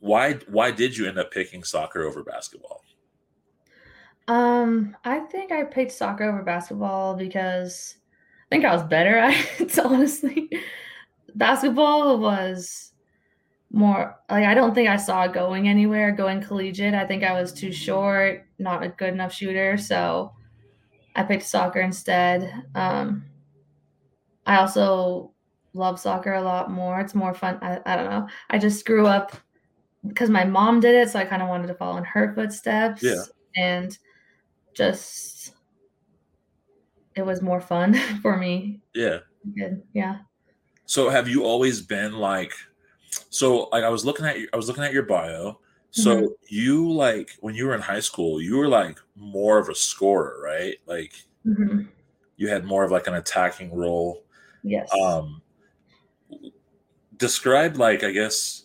[0.00, 2.83] why why did you end up picking soccer over basketball?
[4.26, 7.96] Um, I think I picked soccer over basketball because
[8.50, 9.78] I think I was better at it.
[9.78, 10.50] Honestly,
[11.34, 12.92] basketball was
[13.70, 16.94] more like I don't think I saw it going anywhere, going collegiate.
[16.94, 20.32] I think I was too short, not a good enough shooter, so
[21.16, 22.52] I picked soccer instead.
[22.74, 23.24] Um,
[24.46, 25.32] I also
[25.74, 27.00] love soccer a lot more.
[27.00, 27.58] It's more fun.
[27.62, 28.28] I, I don't know.
[28.50, 29.36] I just grew up
[30.06, 33.02] because my mom did it, so I kind of wanted to follow in her footsteps.
[33.02, 33.22] Yeah.
[33.56, 33.96] And
[34.74, 35.54] just
[37.14, 38.80] it was more fun for me.
[38.94, 39.18] Yeah.
[39.56, 39.82] Good.
[39.92, 40.18] Yeah.
[40.86, 42.52] So have you always been like
[43.30, 45.60] so like I was looking at I was looking at your bio.
[45.90, 46.26] So mm-hmm.
[46.48, 50.40] you like when you were in high school, you were like more of a scorer,
[50.42, 50.76] right?
[50.86, 51.12] Like
[51.46, 51.82] mm-hmm.
[52.36, 54.24] you had more of like an attacking role.
[54.62, 54.90] Yes.
[54.92, 55.40] Um
[57.16, 58.64] describe like I guess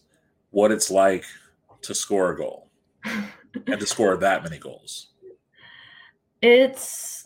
[0.52, 1.26] what it's like
[1.84, 2.70] to score a goal
[3.06, 5.10] and to score that many goals.
[6.42, 7.26] It's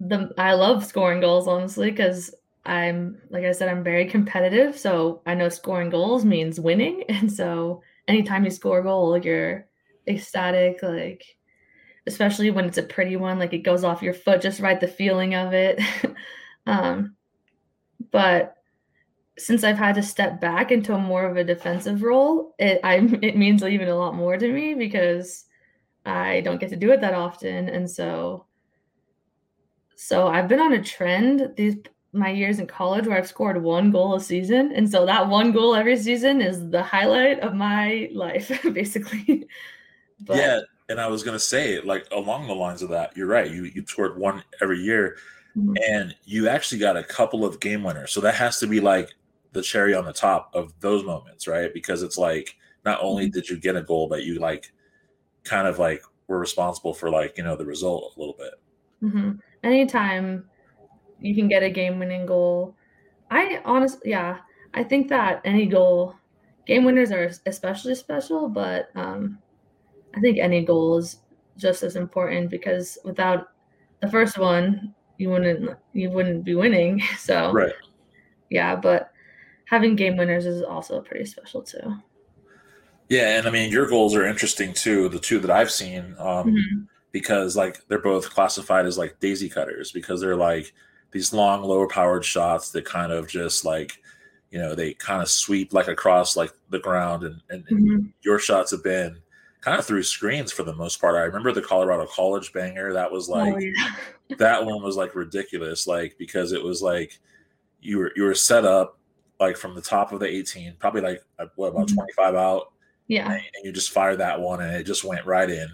[0.00, 2.34] the I love scoring goals honestly because
[2.64, 4.78] I'm like I said, I'm very competitive.
[4.78, 7.04] So I know scoring goals means winning.
[7.08, 9.66] And so anytime you score a goal, you're
[10.06, 11.24] ecstatic, like
[12.06, 14.88] especially when it's a pretty one, like it goes off your foot, just right the
[14.88, 15.80] feeling of it.
[16.66, 17.16] um,
[18.10, 18.56] but
[19.38, 23.36] since I've had to step back into more of a defensive role, it I it
[23.36, 25.46] means even a lot more to me because
[26.06, 27.68] I don't get to do it that often.
[27.68, 28.46] And so
[29.96, 31.76] so I've been on a trend these
[32.12, 34.72] my years in college where I've scored one goal a season.
[34.74, 39.46] And so that one goal every season is the highlight of my life, basically.
[40.20, 40.60] but, yeah.
[40.88, 43.48] And I was going to say, like, along the lines of that, you're right.
[43.48, 45.18] You, you scored one every year
[45.56, 45.74] mm-hmm.
[45.88, 48.10] and you actually got a couple of game winners.
[48.10, 49.10] So that has to be like
[49.52, 51.72] the cherry on the top of those moments, right?
[51.72, 53.32] Because it's like, not only mm-hmm.
[53.32, 54.72] did you get a goal, but you like
[55.44, 58.54] kind of like we're responsible for like, you know, the result a little bit.
[59.02, 59.30] Mm-hmm.
[59.62, 60.44] Anytime
[61.20, 62.74] you can get a game winning goal.
[63.30, 64.38] I honestly, yeah,
[64.74, 66.14] I think that any goal,
[66.66, 69.38] game winners are especially special, but um,
[70.14, 71.18] I think any goal is
[71.56, 73.48] just as important because without
[74.00, 77.02] the first one, you wouldn't you wouldn't be winning.
[77.18, 77.74] So right,
[78.48, 79.12] yeah, but
[79.66, 81.96] having game winners is also pretty special too.
[83.10, 85.08] Yeah, and I mean your goals are interesting too.
[85.08, 86.82] The two that I've seen, um, mm-hmm.
[87.10, 90.72] because like they're both classified as like daisy cutters because they're like
[91.10, 94.00] these long lower powered shots that kind of just like
[94.50, 97.94] you know they kind of sweep like across like the ground and, and, mm-hmm.
[97.94, 99.18] and, your shots have been
[99.60, 103.10] kind of through screens for the most part i remember the colorado college banger that
[103.10, 103.90] was oh, like oh, yeah.
[104.38, 107.18] that one was like ridiculous like because it was like
[107.80, 108.98] you were you were set up
[109.38, 111.22] like from the top of the 18 probably like
[111.56, 111.96] what about mm-hmm.
[111.96, 112.72] 25 out
[113.10, 115.68] yeah and, you just fired that one and it just went right in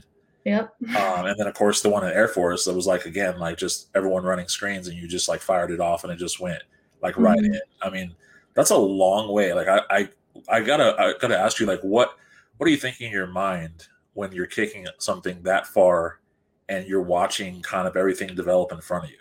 [0.46, 0.76] Yep.
[0.96, 3.58] Um, and then of course the one at Air Force that was like again like
[3.58, 6.62] just everyone running screens and you just like fired it off and it just went
[7.02, 7.24] like mm-hmm.
[7.24, 7.60] right in.
[7.82, 8.14] I mean,
[8.54, 9.52] that's a long way.
[9.52, 10.08] Like I, I
[10.48, 12.16] I gotta I gotta ask you like what
[12.58, 16.20] what are you thinking in your mind when you're kicking something that far
[16.68, 19.18] and you're watching kind of everything develop in front of you?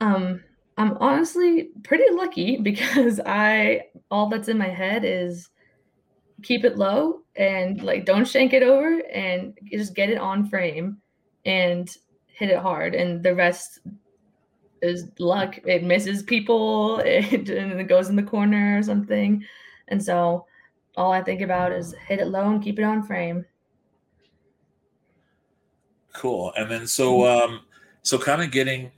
[0.00, 0.42] Um,
[0.76, 5.50] I'm honestly pretty lucky because I all that's in my head is
[6.42, 10.98] keep it low and like don't shank it over and just get it on frame
[11.44, 11.90] and
[12.26, 12.94] hit it hard.
[12.94, 13.80] And the rest
[14.82, 15.58] is luck.
[15.66, 19.44] It misses people it, and it goes in the corner or something.
[19.88, 20.46] And so
[20.96, 23.44] all i think about is hit it low and keep it on frame.
[26.12, 26.52] Cool.
[26.56, 27.60] And then so um
[28.02, 28.90] so kind of getting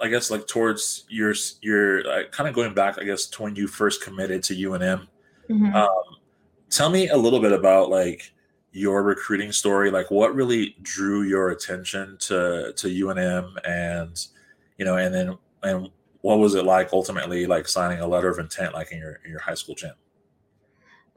[0.00, 3.54] i guess like towards your your uh, kind of going back i guess to when
[3.54, 5.06] you first committed to unm
[5.48, 5.76] mm-hmm.
[5.76, 5.90] um
[6.70, 8.32] tell me a little bit about like
[8.72, 9.90] your recruiting story.
[9.90, 14.26] Like what really drew your attention to to unm and
[14.78, 15.90] you know and then and
[16.22, 19.30] what was it like ultimately like signing a letter of intent like in your in
[19.30, 19.94] your high school gym?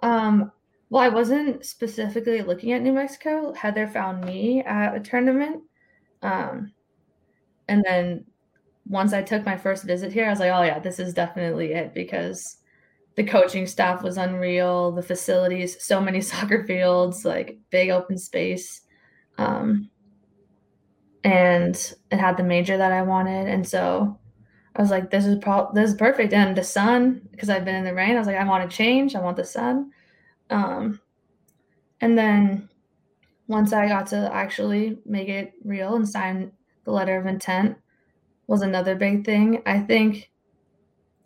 [0.02, 0.52] Um
[0.90, 3.54] well i wasn't specifically looking at new mexico.
[3.54, 5.64] Heather found me at a tournament
[6.22, 6.72] um
[7.68, 8.26] and then
[8.88, 11.74] once I took my first visit here, I was like, oh yeah, this is definitely
[11.74, 12.58] it because
[13.16, 18.82] the coaching staff was unreal, the facilities, so many soccer fields, like big open space.
[19.38, 19.90] Um,
[21.24, 21.76] and
[22.12, 23.48] it had the major that I wanted.
[23.48, 24.20] And so
[24.76, 26.34] I was like, this is pro- this is perfect.
[26.34, 28.76] And the sun, because I've been in the rain, I was like, I want to
[28.76, 29.16] change.
[29.16, 29.92] I want the sun.
[30.50, 31.00] Um,
[32.02, 32.70] and then
[33.48, 36.52] once I got to actually make it real and sign
[36.86, 37.78] the letter of intent
[38.48, 39.62] was another big thing.
[39.66, 40.30] I think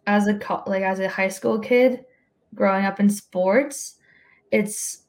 [0.08, 2.06] as a like as a high school kid
[2.56, 3.96] growing up in sports,
[4.52, 5.04] it's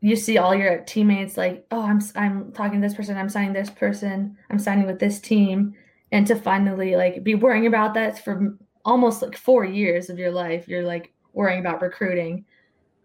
[0.00, 3.52] you see all your teammates like, oh, I'm I'm talking to this person, I'm signing
[3.52, 5.74] this person, I'm signing with this team,
[6.10, 10.30] and to finally like be worrying about that for almost like four years of your
[10.30, 12.44] life, you're like worrying about recruiting,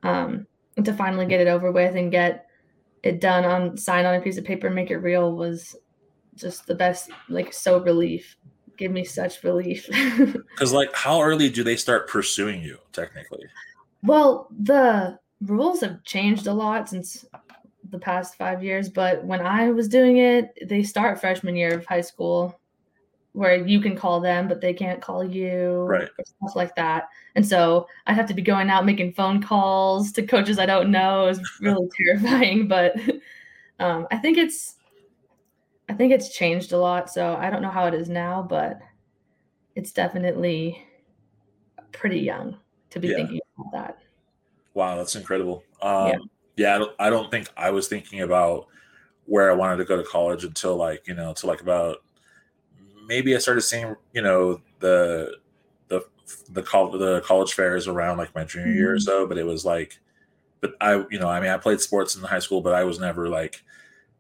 [0.04, 2.48] um, and to finally get it over with and get
[3.04, 5.76] it done on sign on a piece of paper and make it real was
[6.36, 8.38] just the best like so relief
[8.84, 9.90] give me such relief.
[10.52, 13.46] Because like how early do they start pursuing you technically?
[14.04, 17.26] Well the rules have changed a lot since
[17.90, 21.86] the past five years but when i was doing it they start freshman year of
[21.86, 22.60] high school
[23.34, 26.10] where you can call them but they can't call you right.
[26.26, 27.10] stuff like that.
[27.36, 30.92] And so i have to be going out making phone calls to coaches i don't
[30.92, 31.28] know.
[31.28, 32.96] Is really terrifying but
[33.80, 34.76] um, i think it's
[35.94, 37.12] I think it's changed a lot.
[37.12, 38.80] So I don't know how it is now, but
[39.76, 40.84] it's definitely
[41.92, 42.58] pretty young
[42.90, 43.18] to be yeah.
[43.18, 43.98] thinking about that.
[44.74, 45.64] Wow, that's incredible.
[45.84, 46.18] Um, yeah,
[46.56, 48.66] yeah I, don't, I don't think I was thinking about
[49.26, 51.98] where I wanted to go to college until like you know, until like about
[53.06, 55.38] maybe I started seeing you know the
[55.90, 56.04] the
[56.50, 58.78] the, col- the college fairs around like my junior mm-hmm.
[58.78, 59.04] year or mm-hmm.
[59.04, 59.28] so.
[59.28, 60.00] But it was like,
[60.60, 63.00] but I you know I mean I played sports in high school, but I was
[63.00, 63.64] never like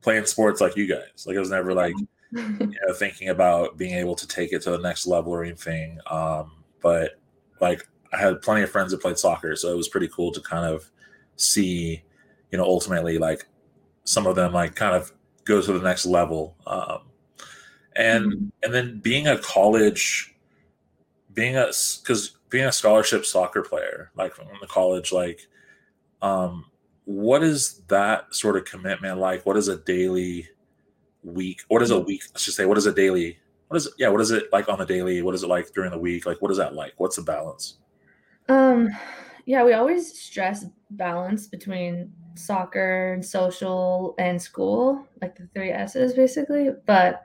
[0.03, 1.25] playing sports like you guys.
[1.25, 1.95] Like I was never like
[2.31, 5.99] you know thinking about being able to take it to the next level or anything.
[6.07, 7.19] Um, but
[7.59, 10.41] like I had plenty of friends that played soccer, so it was pretty cool to
[10.41, 10.91] kind of
[11.35, 12.03] see,
[12.51, 13.47] you know, ultimately like
[14.03, 15.11] some of them like kind of
[15.45, 16.55] go to the next level.
[16.67, 16.99] Um,
[17.95, 18.45] and mm-hmm.
[18.63, 20.35] and then being a college,
[21.33, 25.47] being a because being a scholarship soccer player, like from the college, like
[26.21, 26.65] um,
[27.05, 29.45] what is that sort of commitment like?
[29.45, 30.47] What is a daily
[31.23, 31.61] week?
[31.67, 32.23] What is a week?
[32.33, 33.37] Let's just say, what is a daily?
[33.67, 33.93] What is it?
[33.97, 35.21] Yeah, what is it like on the daily?
[35.21, 36.25] What is it like during the week?
[36.25, 36.93] Like, what is that like?
[36.97, 37.77] What's the balance?
[38.49, 38.89] Um,
[39.45, 46.13] yeah, we always stress balance between soccer and social and school, like the three S's
[46.13, 46.69] basically.
[46.85, 47.23] But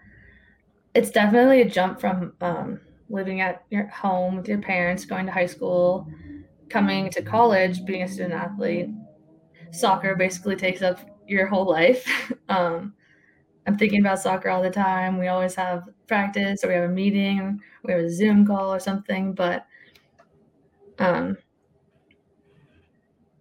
[0.94, 5.32] it's definitely a jump from um, living at your home with your parents, going to
[5.32, 6.08] high school,
[6.68, 8.88] coming to college, being a student athlete,
[9.72, 12.06] soccer basically takes up your whole life.
[12.48, 12.94] um,
[13.66, 15.18] I'm thinking about soccer all the time.
[15.18, 18.80] We always have practice or we have a meeting, we have a Zoom call or
[18.80, 19.34] something.
[19.34, 19.66] But
[20.98, 21.36] um,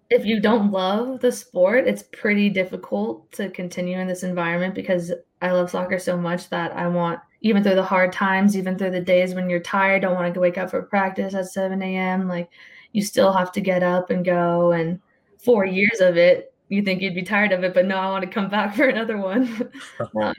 [0.10, 5.13] if you don't love the sport, it's pretty difficult to continue in this environment because
[5.42, 8.92] I love soccer so much that I want, even through the hard times, even through
[8.92, 12.28] the days when you're tired, don't want to wake up for practice at 7 a.m.,
[12.28, 12.50] like
[12.94, 15.00] you still have to get up and go and
[15.38, 18.26] four years of it, you think you'd be tired of it, but no, I want
[18.26, 19.71] to come back for another one.
[20.21, 20.36] um,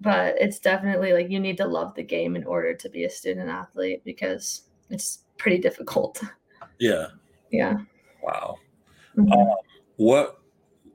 [0.00, 3.10] but it's definitely like you need to love the game in order to be a
[3.10, 6.22] student athlete because it's pretty difficult.
[6.78, 7.06] Yeah.
[7.50, 7.74] Yeah.
[8.22, 8.56] Wow.
[9.16, 9.32] Mm-hmm.
[9.32, 9.48] Um,
[9.96, 10.38] what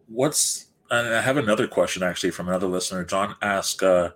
[0.08, 3.04] what's and I have another question actually from another listener.
[3.04, 4.12] John asked, uh,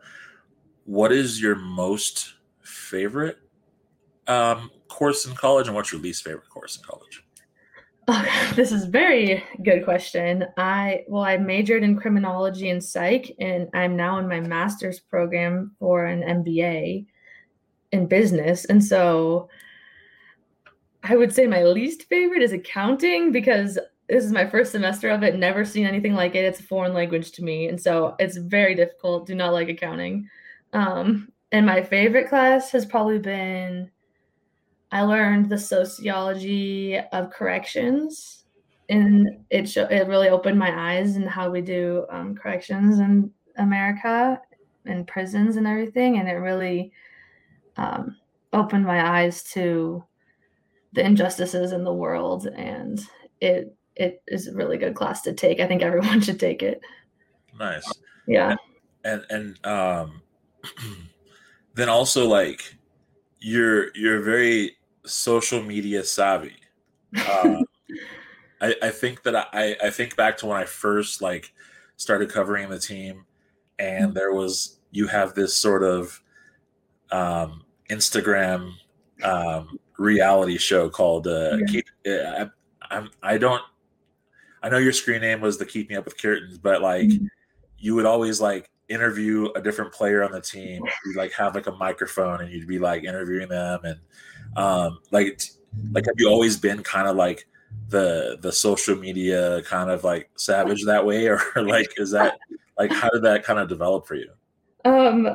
[0.86, 3.38] "What is your most favorite
[4.27, 7.23] um, course in college, and what's your least favorite course in college?"
[8.08, 10.46] Oh, this is a very good question.
[10.58, 15.76] I well, I majored in criminology and psych, and I'm now in my master's program
[15.80, 17.06] for an MBA
[17.92, 18.66] in business.
[18.66, 19.50] And so
[21.04, 23.78] I would say my least favorite is accounting because
[24.10, 26.46] this is my first semester of it, never seen anything like it.
[26.46, 27.68] It's a foreign language to me.
[27.68, 29.26] And so it's very difficult.
[29.26, 30.30] Do not like accounting.
[30.74, 33.90] Um, and my favorite class has probably been
[34.92, 38.46] I learned the sociology of corrections,
[38.90, 44.42] and it it really opened my eyes and how we do um, corrections in America
[44.85, 46.92] and prisons and everything, and it really
[47.75, 48.15] um,
[48.54, 50.04] opened my eyes to
[50.94, 53.02] the injustices in the world, and
[53.42, 55.60] it it is a really good class to take.
[55.60, 56.79] I think everyone should take it.
[57.60, 57.92] Nice.
[58.25, 58.56] Yeah.
[59.04, 60.21] And and, and um,
[61.75, 62.77] then also like
[63.40, 66.56] you're you're very social media savvy.
[67.17, 67.62] Uh,
[68.62, 71.54] I, I think that I, I think back to when I first like
[71.96, 73.25] started covering the team,
[73.79, 74.13] and mm-hmm.
[74.13, 76.21] there was you have this sort of
[77.12, 78.73] um, Instagram
[79.23, 81.65] um, reality show called uh, Yeah.
[81.67, 81.85] Keep.
[82.08, 82.50] Uh, I,
[82.90, 83.62] I'm, I don't.
[84.63, 87.27] I know your screen name was the Keep Me Up with Curtains, but like Mhm.
[87.77, 90.83] you would always like interview a different player on the team.
[91.06, 94.00] You'd like have like a microphone and you'd be like interviewing them and
[94.56, 95.42] um like
[95.92, 97.48] like have you always been kind of like
[97.90, 102.38] the the social media kind of like savage that way or like is that
[102.77, 104.29] like how did that kind of develop for you?
[104.85, 105.27] Um,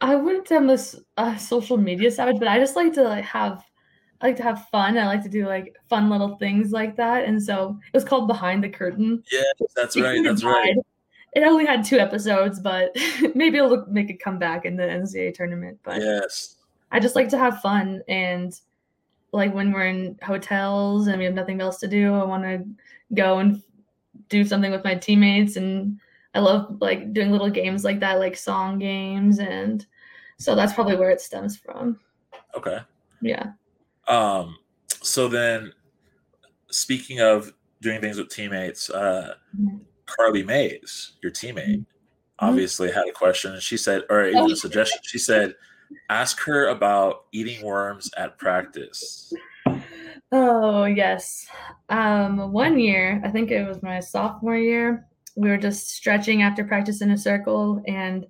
[0.00, 3.02] I wouldn't say I'm a, s- a social media savage, but I just like to
[3.02, 3.64] like have,
[4.20, 4.98] I like to have fun.
[4.98, 8.28] I like to do like fun little things like that, and so it was called
[8.28, 9.22] Behind the Curtain.
[9.32, 9.42] Yeah,
[9.74, 10.22] that's right.
[10.22, 10.76] That's right.
[11.32, 12.94] It only had two episodes, but
[13.34, 15.78] maybe it'll make a comeback in the NCAA tournament.
[15.82, 16.56] But Yes.
[16.90, 18.58] I just like to have fun and
[19.32, 22.66] like when we're in hotels and we have nothing else to do, I want to
[23.14, 23.62] go and
[24.28, 25.98] do something with my teammates and
[26.34, 29.86] I love like doing little games like that, like song games and
[30.38, 31.98] so that's probably where it stems from.
[32.54, 32.78] Okay.
[33.22, 33.52] Yeah.
[34.06, 34.58] Um
[35.02, 35.72] so then
[36.70, 39.80] speaking of doing things with teammates, uh Mhm.
[40.16, 41.84] Carly Mays, your teammate,
[42.38, 43.58] obviously had a question.
[43.60, 45.00] She said, or even a suggestion.
[45.04, 45.54] She said,
[46.10, 49.32] ask her about eating worms at practice.
[50.30, 51.46] Oh, yes.
[51.88, 55.06] Um, one year, I think it was my sophomore year,
[55.36, 58.26] we were just stretching after practice in a circle, and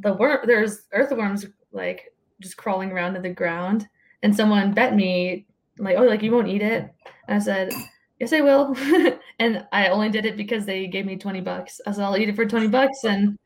[0.00, 3.88] the worm there's earthworms like just crawling around to the ground.
[4.22, 5.46] And someone bet me,
[5.78, 6.92] like, oh, like you won't eat it.
[7.26, 7.72] And I said,
[8.20, 8.74] Yes, I will.
[9.38, 11.80] and I only did it because they gave me 20 bucks.
[11.86, 13.04] I said, I'll eat it for 20 bucks.
[13.04, 13.38] And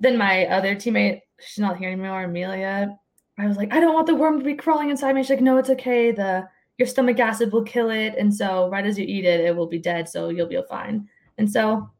[0.00, 2.96] then my other teammate, she's not here anymore, Amelia.
[3.38, 5.22] I was like, I don't want the worm to be crawling inside me.
[5.22, 6.12] She's like, no, it's okay.
[6.12, 6.48] The
[6.78, 8.14] your stomach acid will kill it.
[8.16, 10.08] And so right as you eat it, it will be dead.
[10.08, 11.08] So you'll be fine.
[11.36, 11.90] And so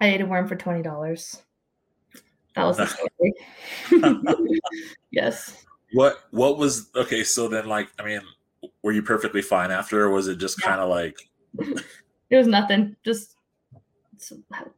[0.00, 1.42] I ate a worm for twenty dollars.
[2.54, 2.86] That was the
[3.90, 4.24] story.
[5.10, 5.64] yes.
[5.92, 8.20] What what was okay, so then like I mean,
[8.82, 10.68] were you perfectly fine after or was it just Yeah.
[10.68, 11.16] kind of like
[12.32, 12.96] It was nothing.
[13.04, 13.36] Just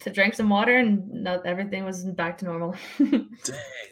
[0.01, 2.75] to drink some water and not everything was back to normal.
[2.99, 3.25] dang,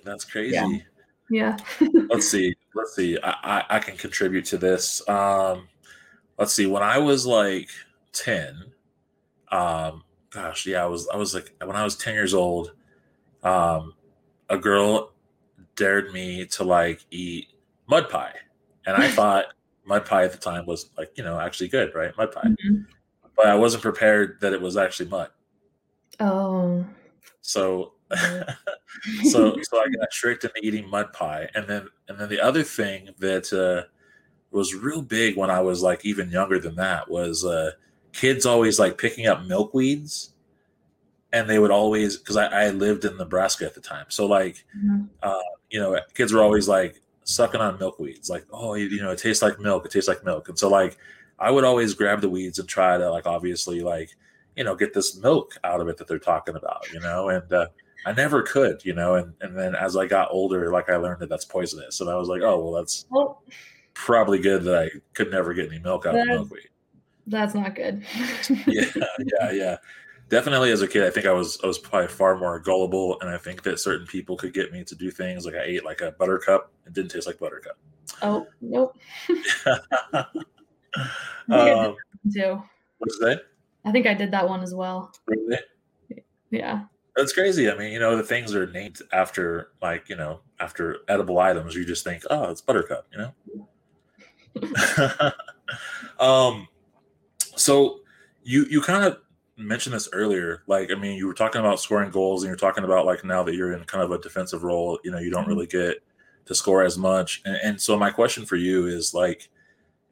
[0.04, 0.84] that's crazy.
[1.30, 1.56] yeah.
[2.10, 5.68] let's see let's see I, I i can contribute to this um
[6.38, 7.68] let's see when i was like
[8.12, 8.72] 10
[9.50, 12.72] um gosh yeah i was i was like when i was 10 years old
[13.44, 13.94] um
[14.50, 15.12] a girl
[15.76, 17.48] dared me to like eat
[17.86, 18.34] mud pie
[18.86, 19.46] and i thought
[19.86, 22.84] mud pie at the time was like you know actually good right mud pie Mhm.
[23.36, 25.30] But i wasn't prepared that it was actually mud
[26.20, 26.84] Oh.
[27.40, 27.92] so
[29.24, 32.62] so so I got tricked into eating mud pie, and then and then the other
[32.62, 33.88] thing that uh,
[34.50, 37.70] was real big when I was like even younger than that was uh,
[38.12, 40.30] kids always like picking up milkweeds,
[41.32, 44.64] and they would always because I, I lived in Nebraska at the time, so like
[44.76, 45.08] Mhm.
[45.70, 49.18] you know kids were always like sucking on milkweeds, like oh you, you know it
[49.18, 50.98] tastes like milk, it tastes like milk, and so like
[51.38, 54.10] I would always grab the weeds and try to like obviously like
[54.56, 57.52] you know get this milk out of it that they're talking about, you know, and
[57.52, 57.66] uh,
[58.06, 61.20] I never could, you know, and and then as I got older, like I learned
[61.20, 63.42] that that's poisonous, and I was like, oh well, that's Well,
[63.94, 66.68] probably good that I could never get any milk out of milkweed.
[67.26, 68.04] that's not good.
[68.66, 68.84] Yeah,
[69.18, 69.76] yeah, yeah.
[70.28, 73.28] Definitely, as a kid, I think I was I was probably far more gullible, and
[73.28, 76.00] I think that certain people could get me to do things like I ate like
[76.00, 76.72] a buttercup.
[76.86, 77.76] It didn't taste like buttercup.
[78.22, 78.96] oh, nope.
[81.50, 81.96] um,
[82.32, 82.62] Too.
[82.98, 83.42] what's that?
[83.84, 85.12] I think I did that one as well.
[85.26, 85.58] Really?
[86.50, 86.84] Yeah.
[87.16, 87.70] That's crazy.
[87.70, 91.74] I mean, you know, the things are named after like, you know, after edible items.
[91.74, 93.32] You just think, oh, it's buttercup, you know?
[96.20, 96.68] um
[97.56, 98.00] so
[98.42, 99.18] you you kind of
[99.56, 100.62] mentioned this earlier.
[100.66, 103.42] Like, I mean, you were talking about scoring goals and you're talking about like now
[103.42, 106.02] that you're in kind of a defensive role, you know, you don't really get
[106.46, 107.42] to score as much.
[107.44, 109.48] And, and so my question for you is like,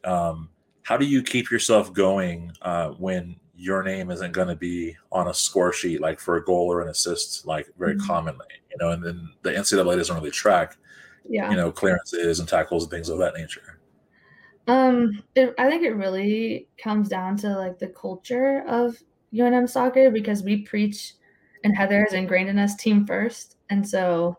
[0.04, 0.50] um,
[0.82, 5.28] how do you keep yourself going uh, when your name isn't going to be on
[5.28, 8.06] a score sheet like for a goal or an assist like very Mhm.
[8.06, 10.76] commonly you know and then the ncaa doesn't really track
[11.28, 11.50] Yeah.
[11.50, 13.78] you know clearances and tackles and things of that nature
[14.66, 18.96] Um, it, I think it really comes down to like the culture of
[19.32, 21.14] UNM soccer because we preach,
[21.64, 24.36] and Heather is ingrained in us team first, and so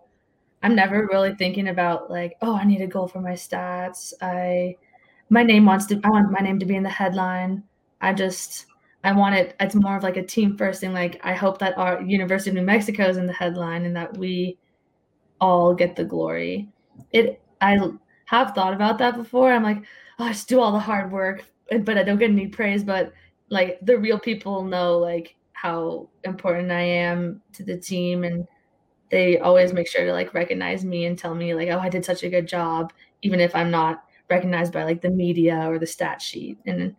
[0.63, 4.13] I'm never really thinking about like, oh, I need a goal for my stats.
[4.21, 4.77] I,
[5.31, 7.63] my name wants to, I want my name to be in the headline.
[8.01, 8.65] I just,
[9.03, 9.55] I want it.
[9.59, 10.93] It's more of like a team first thing.
[10.93, 14.15] Like I hope that our University of New Mexico is in the headline and that
[14.17, 14.57] we
[15.39, 16.69] all get the glory.
[17.11, 17.79] It, I
[18.25, 19.53] have thought about that before.
[19.53, 19.81] I'm like,
[20.19, 21.45] oh, I just do all the hard work,
[21.83, 22.83] but I don't get any praise.
[22.83, 23.13] But
[23.49, 28.47] like the real people know like how important I am to the team, and
[29.09, 32.05] they always make sure to like recognize me and tell me like, oh, I did
[32.05, 35.85] such a good job, even if I'm not recognized by like the media or the
[35.85, 36.57] stat sheet.
[36.65, 36.95] And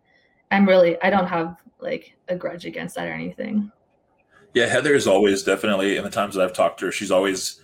[0.50, 3.72] I'm really I don't have like a grudge against that or anything.
[4.54, 7.60] Yeah, Heather is always definitely in the times that I've talked to her, she's always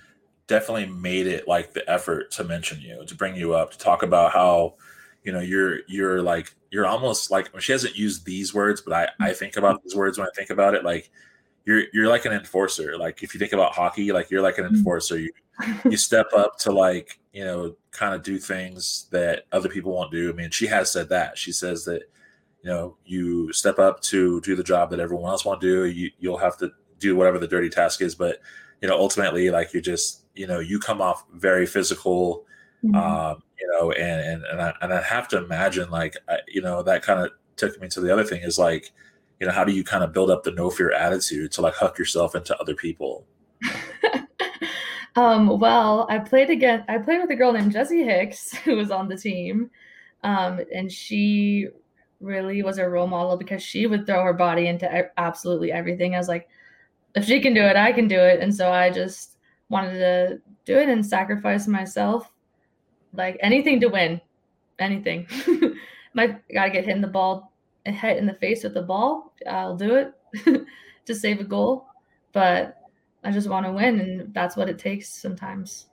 [0.46, 4.02] definitely made it like the effort to mention you, to bring you up, to talk
[4.02, 4.74] about how,
[5.22, 9.28] you know, you're you're like you're almost like she hasn't used these words, but I
[9.28, 10.84] I think about these words when I think about it.
[10.84, 11.10] Like
[11.68, 12.96] you're you're like an enforcer.
[12.96, 14.76] Like if you think about hockey, like you're like an mm-hmm.
[14.76, 15.18] enforcer.
[15.18, 15.30] You
[15.84, 20.10] you step up to like you know kind of do things that other people won't
[20.10, 20.30] do.
[20.30, 21.36] I mean, she has said that.
[21.36, 22.04] She says that
[22.62, 25.84] you know you step up to do the job that everyone else won't do.
[25.84, 28.38] You you'll have to do whatever the dirty task is, but
[28.80, 32.46] you know ultimately like you just you know you come off very physical.
[32.82, 32.94] Mm-hmm.
[32.94, 36.62] Um, you know, and and and I, and I have to imagine like I, you
[36.62, 38.90] know that kind of took me to the other thing is like
[39.40, 41.74] you know how do you kind of build up the no fear attitude to like
[41.74, 43.26] huck yourself into other people?
[45.16, 48.92] Um, well i played again i played with a girl named jessie hicks who was
[48.92, 49.68] on the team
[50.22, 51.68] um, and she
[52.20, 56.14] really was a role model because she would throw her body into absolutely everything.
[56.14, 56.48] I was like
[57.14, 58.40] if she can do it i can do it.
[58.40, 59.36] And so i just
[59.68, 62.30] wanted to do it and sacrifice myself
[63.12, 64.20] like anything to win
[64.78, 65.26] anything.
[66.14, 67.47] My gotta get hit in the ball
[67.92, 70.66] hit in the face with the ball, I'll do it
[71.06, 71.86] to save a goal.
[72.32, 72.76] But
[73.24, 75.86] I just want to win, and that's what it takes sometimes.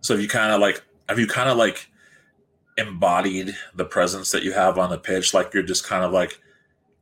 [0.00, 1.88] So have you kind of like have you kind of like
[2.78, 6.40] embodied the presence that you have on the pitch, like you're just kind of like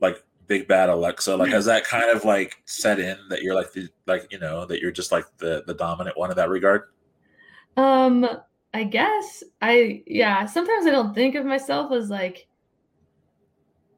[0.01, 1.37] like big bad Alexa.
[1.37, 4.67] Like has that kind of like set in that you're like the like you know
[4.67, 6.83] that you're just like the the dominant one in that regard?
[7.77, 8.27] Um,
[8.75, 10.47] I guess I yeah.
[10.47, 12.49] Sometimes I don't think of myself as like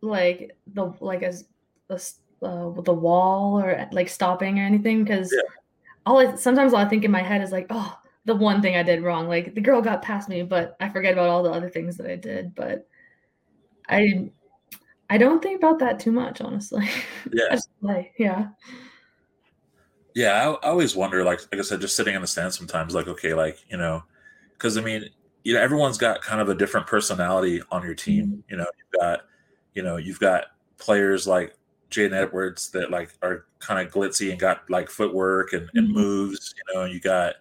[0.03, 1.46] like the like as
[1.88, 1.94] a,
[2.42, 5.48] uh, the wall or like stopping or anything because yeah.
[6.05, 8.76] all I, sometimes all I think in my head is like oh the one thing
[8.76, 11.53] I did wrong like the girl got past me but I forget about all the
[11.53, 12.86] other things that I did but
[13.88, 14.30] I
[15.09, 16.88] I don't think about that too much honestly
[17.32, 18.48] yeah like yeah
[20.14, 22.94] yeah I, I always wonder like like I said just sitting in the stand sometimes
[22.94, 24.03] like okay like you know
[24.55, 25.05] because I mean
[25.44, 28.40] you know everyone's got kind of a different personality on your team mm-hmm.
[28.48, 29.20] you know you've got
[29.74, 30.46] you know, you've got
[30.78, 31.56] players like
[31.92, 35.98] Jayden Edwards that like are kind of glitzy and got like footwork and, and mm-hmm.
[35.98, 36.54] moves.
[36.56, 37.34] You know, you got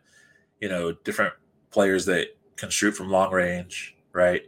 [0.60, 1.34] you know different
[1.72, 2.28] players that
[2.58, 4.44] can shoot from long range, right?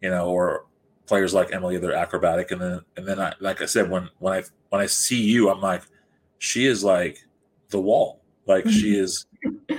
[0.00, 0.66] You know, or
[1.06, 4.34] players like Emily, they're acrobatic, and then and then I like I said when when
[4.34, 5.82] I when I see you, I'm like,
[6.38, 7.24] she is like
[7.70, 9.04] the wall, like she mm-hmm.
[9.04, 9.26] is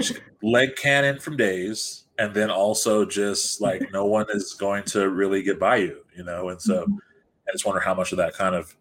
[0.01, 5.09] she, leg cannon from days, and then also just like no one is going to
[5.09, 6.85] really get by you, you know, and so.
[7.47, 8.75] I just wonder how much of that kind of,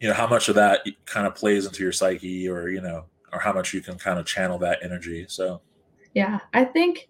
[0.00, 3.06] you know, how much of that kind of plays into your psyche, or you know,
[3.32, 5.26] or how much you can kind of channel that energy.
[5.28, 5.60] So,
[6.14, 7.08] yeah, I think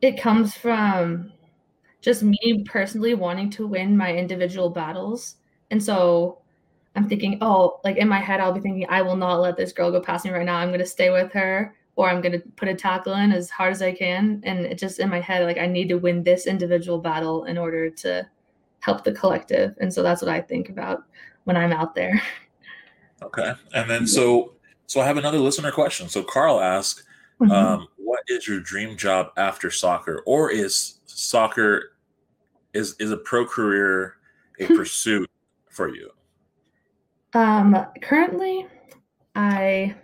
[0.00, 1.32] it comes from
[2.00, 5.36] just me personally wanting to win my individual battles,
[5.70, 6.38] and so
[6.96, 9.72] I'm thinking, oh, like in my head, I'll be thinking, I will not let this
[9.72, 10.56] girl go past me right now.
[10.56, 13.48] I'm going to stay with her, or I'm going to put a tackle in as
[13.48, 14.40] hard as I can.
[14.44, 17.56] And it just in my head, like I need to win this individual battle in
[17.56, 18.28] order to
[18.80, 19.74] help the collective.
[19.80, 21.04] And so that's what I think about
[21.44, 22.20] when I'm out there.
[23.22, 23.52] Okay.
[23.74, 24.54] And then so
[24.86, 26.08] so I have another listener question.
[26.08, 27.02] So Carl asked,
[27.38, 27.52] mm-hmm.
[27.52, 30.22] um, what is your dream job after soccer?
[30.24, 31.92] Or is soccer
[32.72, 34.16] is is a pro career
[34.58, 35.30] a pursuit
[35.68, 36.10] for you?
[37.34, 38.66] Um currently
[39.34, 39.94] I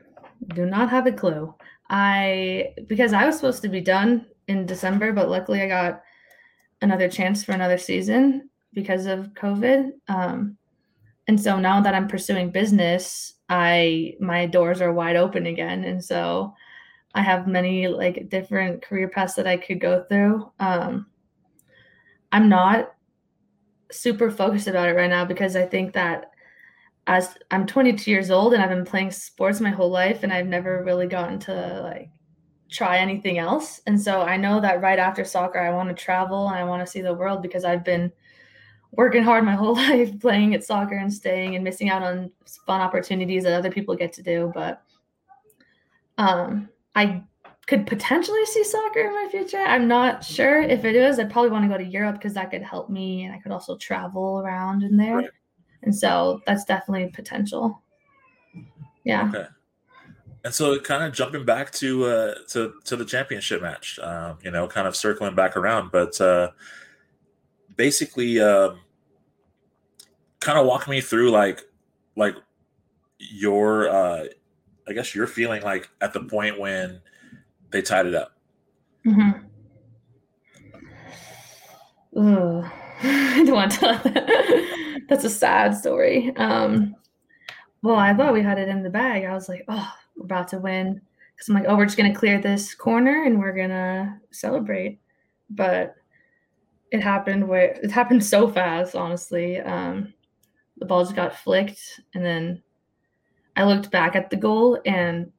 [0.48, 1.54] do not have a clue.
[1.88, 6.02] I because I was supposed to be done in December, but luckily I got
[6.82, 9.90] another chance for another season because of COVID.
[10.08, 10.56] Um,
[11.28, 16.04] and so now that I'm pursuing business, I my doors are wide open again, and
[16.04, 16.54] so
[17.14, 20.50] I have many like different career paths that I could go through.
[20.60, 21.06] Um,
[22.32, 22.92] I'm not
[23.90, 26.30] super focused about it right now because I think that
[27.06, 30.46] as I'm 22 years old and I've been playing sports my whole life and I've
[30.46, 32.10] never really gotten to like
[32.68, 33.80] try anything else.
[33.86, 36.84] And so I know that right after soccer, I want to travel and I want
[36.84, 38.12] to see the world because I've been
[38.96, 42.30] working hard my whole life playing at soccer and staying and missing out on
[42.66, 44.82] fun opportunities that other people get to do but
[46.18, 47.22] um i
[47.66, 49.58] could potentially see soccer in my future.
[49.58, 51.18] I'm not sure if it is.
[51.18, 53.52] I'd probably want to go to europe because that could help me and i could
[53.52, 55.16] also travel around in there.
[55.16, 55.30] Right.
[55.82, 57.82] and so that's definitely potential.
[59.04, 59.28] Yeah.
[59.28, 59.46] Okay.
[60.44, 64.52] And so kind of jumping back to uh to to the championship match um you
[64.52, 66.50] know kind of circling back around but uh
[67.74, 68.78] basically um
[70.40, 71.62] kind of walk me through like
[72.16, 72.36] like
[73.18, 74.24] your uh
[74.88, 77.00] I guess you're feeling like at the point when
[77.70, 78.32] they tied it up.
[79.04, 79.46] Mm-hmm.
[82.18, 82.64] Ooh,
[83.02, 85.04] I don't want to tell that.
[85.08, 86.34] That's a sad story.
[86.36, 86.94] Um,
[87.82, 89.24] well, I thought we had it in the bag.
[89.24, 91.00] I was like, oh, we're about to win.
[91.34, 94.18] Because I'm like, oh, we're just going to clear this corner and we're going to
[94.30, 94.98] celebrate.
[95.50, 95.94] But
[96.90, 99.60] it happened where it happened so fast, honestly.
[99.60, 100.14] Um,
[100.78, 102.00] the ball just got flicked.
[102.14, 102.62] And then
[103.56, 105.30] I looked back at the goal and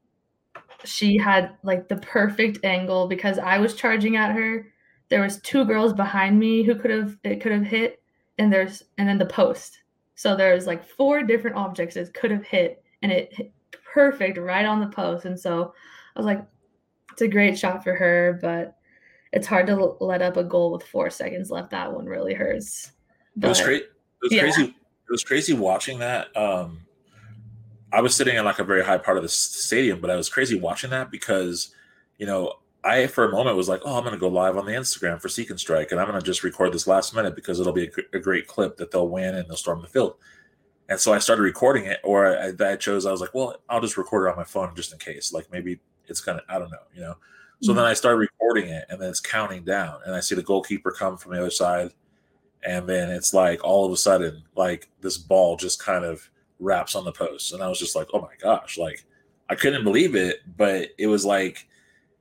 [0.84, 4.68] she had like the perfect angle because I was charging at her.
[5.10, 8.02] There was two girls behind me who could have it could have hit
[8.38, 9.82] and there's and then the post.
[10.16, 13.54] So there's like four different objects it could have hit and it hit
[13.94, 15.26] perfect right on the post.
[15.26, 15.74] And so
[16.16, 16.44] I was like,
[17.12, 18.76] it's a great shot for her, but
[19.34, 21.72] it's hard to let up a goal with four seconds left.
[21.72, 22.92] That one really hurts.
[23.36, 23.84] But, it was great.
[23.84, 23.90] It
[24.22, 24.42] was yeah.
[24.42, 24.76] crazy.
[25.08, 26.36] It was crazy watching that.
[26.36, 26.86] Um,
[27.91, 30.30] I was sitting in like a very high part of the stadium, but I was
[30.30, 31.74] crazy watching that because,
[32.18, 32.53] you know,
[32.84, 35.22] I for a moment was like, oh, I'm going to go live on the Instagram
[35.22, 37.74] for Seek and Strike, and I'm going to just record this last minute because it'll
[37.74, 40.16] be a, a, great clip that they'll win and they'll storm the field.
[40.89, 43.05] And so I started recording it, or I, I chose.
[43.05, 45.34] I was like, well, I'll just record it on my phone just in case.
[45.34, 47.16] Like maybe it's gonna, I don't know, you know.
[47.62, 47.78] So mm-hmm.
[47.78, 50.91] then I started recording it, and then it's counting down, and I see the goalkeeper
[50.91, 51.91] come from the other side,
[52.68, 56.95] and then it's like all of a sudden, like this ball just kind of wraps
[56.95, 59.05] on the post, and I was just like, oh my gosh, like
[59.49, 61.68] I couldn't believe it, but it was like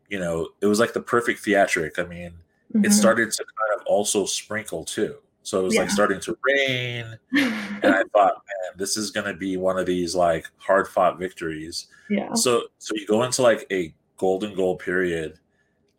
[0.08, 1.98] you know, it was like the perfect theatric.
[1.98, 2.30] I mean,
[2.74, 2.84] mm-hmm.
[2.84, 5.16] it started to kind of also sprinkle too.
[5.42, 5.82] So it was yeah.
[5.82, 7.18] like starting to rain.
[7.34, 11.18] and I thought, man, this is going to be one of these like hard fought
[11.18, 11.86] victories.
[12.10, 12.34] Yeah.
[12.34, 15.38] So, so you go into like a golden goal period.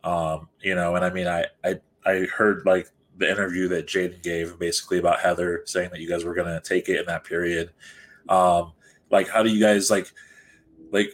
[0.04, 2.88] Um, you know, and I mean, I, I, I heard like
[3.18, 6.60] the interview that Jaden gave basically about Heather saying that you guys were going to
[6.60, 7.70] take it in that period.
[8.28, 8.72] Um,
[9.10, 10.12] like, how do you guys like,
[10.92, 11.12] like,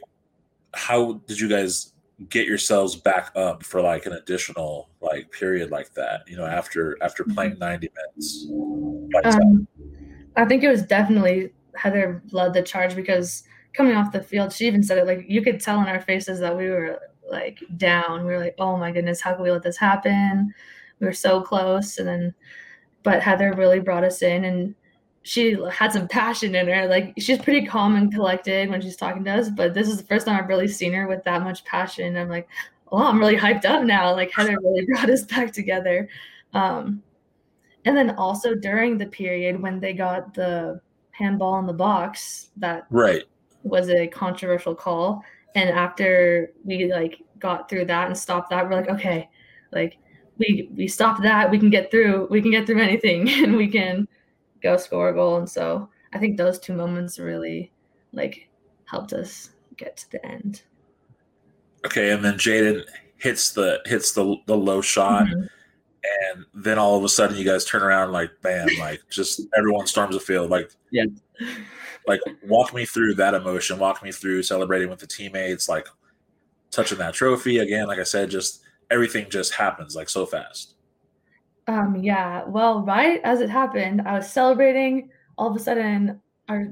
[0.75, 1.95] how did you guys
[2.29, 6.97] get yourselves back up for like an additional like period like that you know after
[7.03, 7.35] after mm-hmm.
[7.35, 8.47] playing 90 minutes
[9.25, 9.67] um,
[10.37, 13.43] i think it was definitely heather led the charge because
[13.73, 16.39] coming off the field she even said it like you could tell in our faces
[16.39, 19.63] that we were like down we were like oh my goodness how can we let
[19.63, 20.55] this happen
[21.05, 22.35] we were so close and then
[23.03, 24.75] but heather really brought us in and
[25.23, 26.87] she had some passion in her.
[26.87, 30.07] Like she's pretty calm and collected when she's talking to us, but this is the
[30.07, 32.17] first time I've really seen her with that much passion.
[32.17, 32.47] I'm like,
[32.93, 34.13] oh, I'm really hyped up now.
[34.15, 36.09] Like Heather really brought us back together.
[36.53, 37.03] Um,
[37.87, 40.81] and then also during the period when they got the
[41.11, 43.25] handball in the box, that right
[43.63, 45.23] was a controversial call.
[45.55, 49.31] And after we like got through that and stopped that, we're like, okay,
[49.73, 49.99] like
[50.39, 53.68] we we stopped that, we can get through, we can get through anything, and we
[53.68, 54.09] can
[54.62, 55.37] go score a goal.
[55.37, 57.72] And so I think those two moments really
[58.12, 58.49] like
[58.87, 60.62] helped us get to the end.
[61.87, 62.82] Okay, and then Jaden
[63.18, 65.26] hits the hits the the low shot.
[65.26, 65.47] Mm-hmm.
[66.35, 68.68] And then all of a sudden, you guys turn around like, bam!
[68.78, 70.51] Like, just everyone storms the field.
[70.51, 71.05] Like, yeah,
[72.07, 73.78] like walk me through that emotion.
[73.78, 75.66] Walk me through celebrating with the teammates.
[75.66, 75.87] Like,
[76.70, 77.87] touching that trophy again.
[77.87, 80.74] Like I said, just everything just happens like so fast.
[81.66, 82.45] Um, yeah.
[82.45, 85.11] Well, right as it happened, I was celebrating.
[85.37, 86.68] All of a sudden, our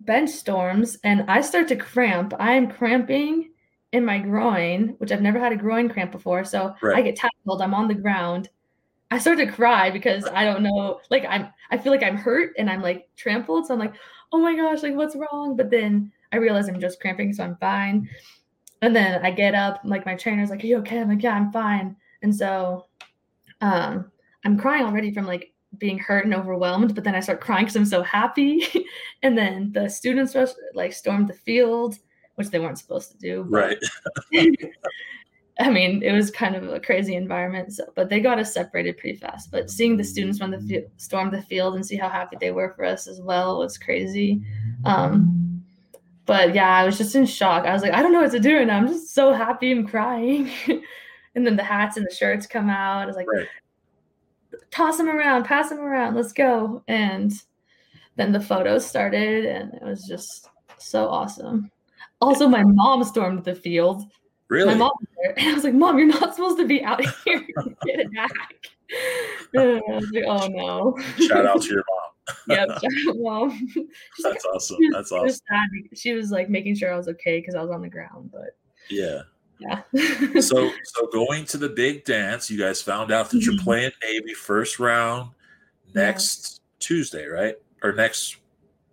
[0.00, 2.34] bench storms, and I start to cramp.
[2.38, 3.50] I am cramping
[3.92, 6.44] in my groin, which I've never had a groin cramp before.
[6.44, 6.96] So right.
[6.96, 7.62] I get tackled.
[7.62, 8.50] I'm on the ground.
[9.10, 11.00] I start to cry because I don't know.
[11.10, 13.66] Like I'm, I feel like I'm hurt and I'm like trampled.
[13.66, 13.94] So I'm like,
[14.32, 15.56] oh my gosh, like what's wrong?
[15.56, 18.08] But then I realize I'm just cramping, so I'm fine.
[18.82, 21.34] And then I get up, like my trainer's like, "Are you okay?" I'm like, "Yeah,
[21.34, 22.86] I'm fine." And so,
[23.60, 24.10] um,
[24.44, 27.76] I'm crying already from like being hurt and overwhelmed, but then I start crying because
[27.76, 28.66] I'm so happy.
[29.22, 30.36] and then the students
[30.74, 31.96] like stormed the field,
[32.36, 33.42] which they weren't supposed to do.
[33.48, 33.78] Right.
[35.58, 38.98] I mean, it was kind of a crazy environment, so, but they got us separated
[38.98, 39.50] pretty fast.
[39.50, 42.74] But seeing the students run the storm the field and see how happy they were
[42.76, 44.42] for us as well was crazy.
[44.84, 45.45] Um,
[46.26, 47.64] but yeah, I was just in shock.
[47.64, 49.72] I was like, I don't know what to do, and I'm just so happy.
[49.72, 50.50] I'm crying.
[51.34, 53.02] and then the hats and the shirts come out.
[53.02, 53.46] I was like, right
[54.70, 56.82] toss them around, pass them around, let's go.
[56.88, 57.32] And
[58.16, 60.48] then the photos started, and it was just
[60.78, 61.70] so awesome.
[62.20, 64.04] Also, my mom stormed the field.
[64.48, 64.72] Really?
[64.72, 64.92] My mom
[65.24, 67.40] and I was like, Mom, you're not supposed to be out here.
[67.84, 68.30] Get it back.
[69.56, 70.98] I was like, oh no.
[71.26, 72.05] Shout out to your mom.
[72.48, 72.68] Yep,
[73.16, 73.48] well.
[74.22, 74.78] That's awesome.
[74.92, 75.24] That's awesome.
[75.24, 75.42] Was
[75.94, 78.56] she was like making sure I was okay because I was on the ground, but
[78.88, 79.22] yeah.
[79.58, 79.82] Yeah.
[80.40, 83.64] so so going to the big dance, you guys found out that you're mm-hmm.
[83.64, 85.30] playing Navy first round
[85.94, 86.76] next yeah.
[86.80, 87.54] Tuesday, right?
[87.82, 88.36] Or next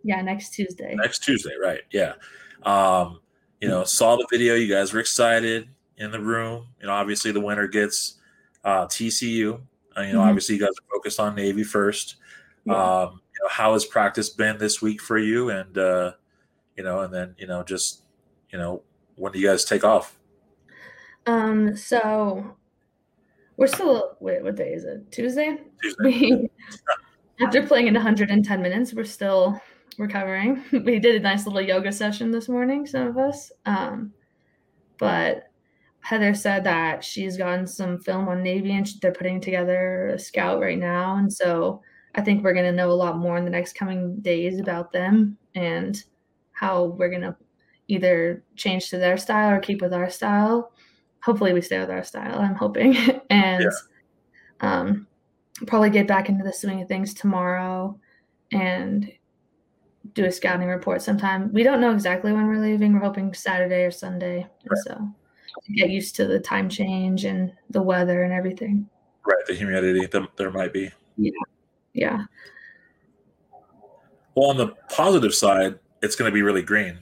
[0.04, 0.96] Yeah, next Tuesday.
[0.96, 1.82] Next Tuesday, right.
[1.92, 2.14] Yeah.
[2.64, 3.20] Um,
[3.60, 4.56] you know, saw the video.
[4.56, 6.68] You guys were excited in the room.
[6.80, 8.16] You know, obviously the winner gets
[8.64, 9.60] uh, TCU.
[9.96, 10.28] Uh, you know, Mhm.
[10.28, 12.16] obviously you guys are focused on Navy first.
[12.66, 13.04] Yeah.
[13.04, 15.50] Um, know, how has practice been this week for you?
[15.50, 16.14] And uh,
[16.76, 18.04] you know, and then you know, just
[18.50, 18.84] you know,
[19.16, 20.18] when do you guys take off?
[21.26, 22.56] Um, so
[23.58, 25.12] we're still wait, what day is it?
[25.12, 25.58] Tuesday?
[25.82, 26.04] Tuesday.
[26.04, 26.50] We
[27.46, 29.62] after playing in 110 minutes, we're still
[29.98, 30.64] recovering.
[30.72, 33.52] We did a nice little yoga session this morning, some of us.
[33.66, 34.14] Um,
[34.98, 35.50] but
[36.02, 40.60] Heather said that she's gotten some film on Navy and they're putting together a scout
[40.60, 41.16] right now.
[41.16, 41.82] And so
[42.16, 44.92] I think we're going to know a lot more in the next coming days about
[44.92, 46.04] them and
[46.52, 47.36] how we're going to
[47.88, 50.72] either change to their style or keep with our style.
[51.24, 52.96] Hopefully, we stay with our style, I'm hoping.
[53.30, 53.66] and
[54.62, 55.08] um,
[55.68, 57.98] probably get back into the swing of things tomorrow
[58.52, 59.12] and
[60.14, 61.52] do a scouting report sometime.
[61.54, 62.94] We don't know exactly when we're leaving.
[62.94, 64.48] We're hoping Saturday or Sunday.
[64.66, 64.80] Right.
[64.86, 65.08] so
[65.76, 68.88] get used to the time change and the weather and everything.
[69.26, 70.92] Right, the humidity that there might be.
[71.18, 71.32] Yeah.
[74.36, 77.00] Well, on the positive side, it's going to be really green.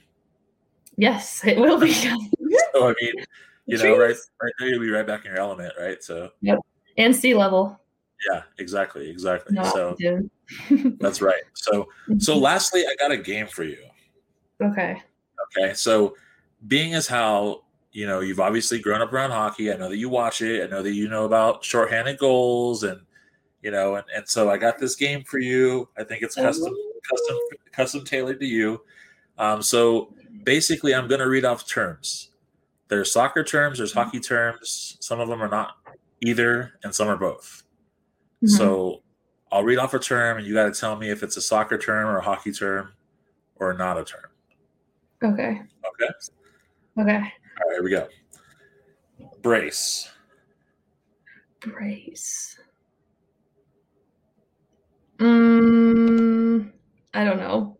[0.96, 1.92] Yes, it will be.
[2.74, 3.12] So I mean,
[3.66, 6.02] you know, right, right there, you'll be right back in your element, right?
[6.02, 6.58] So Yep.
[6.98, 7.78] and sea level.
[8.30, 9.54] yeah, exactly, exactly.
[9.56, 9.96] No so
[11.00, 11.42] that's right.
[11.54, 11.88] So
[12.18, 13.78] so lastly, I got a game for you.
[14.62, 15.02] okay.
[15.56, 16.14] Okay, so
[16.66, 17.62] being as how
[17.92, 20.62] you know you've obviously grown up around hockey, I know that you watch it.
[20.64, 23.00] I know that you know about shorthanded goals, and
[23.62, 25.88] you know, and, and so I got this game for you.
[25.96, 26.74] I think it's custom,
[27.08, 27.36] custom,
[27.72, 28.82] custom tailored to you.
[29.38, 30.12] Um, so
[30.44, 32.30] basically, I'm going to read off terms.
[32.88, 34.98] There's soccer terms, there's hockey terms.
[35.00, 35.76] Some of them are not
[36.20, 37.62] either, and some are both.
[38.44, 38.50] Mhm.
[38.50, 39.02] So
[39.50, 41.78] I'll read off a term, and you got to tell me if it's a soccer
[41.78, 42.92] term or a hockey term
[43.56, 44.30] or not a term.
[45.22, 45.62] okay.
[46.02, 46.12] Okay.
[46.98, 47.14] Okay.
[47.16, 47.32] All right,
[47.72, 48.08] here we go.
[49.40, 50.10] Brace.
[51.60, 52.58] Brace.
[55.22, 56.72] Mm,
[57.14, 57.78] I don't know.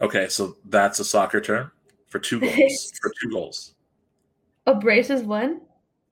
[0.00, 1.70] Okay, so that's a soccer term
[2.08, 2.92] for two goals.
[3.00, 3.74] For two goals.
[4.66, 5.60] A brace is one?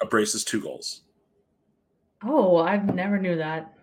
[0.00, 1.02] A brace is two goals.
[2.22, 3.74] Oh, I've never knew that.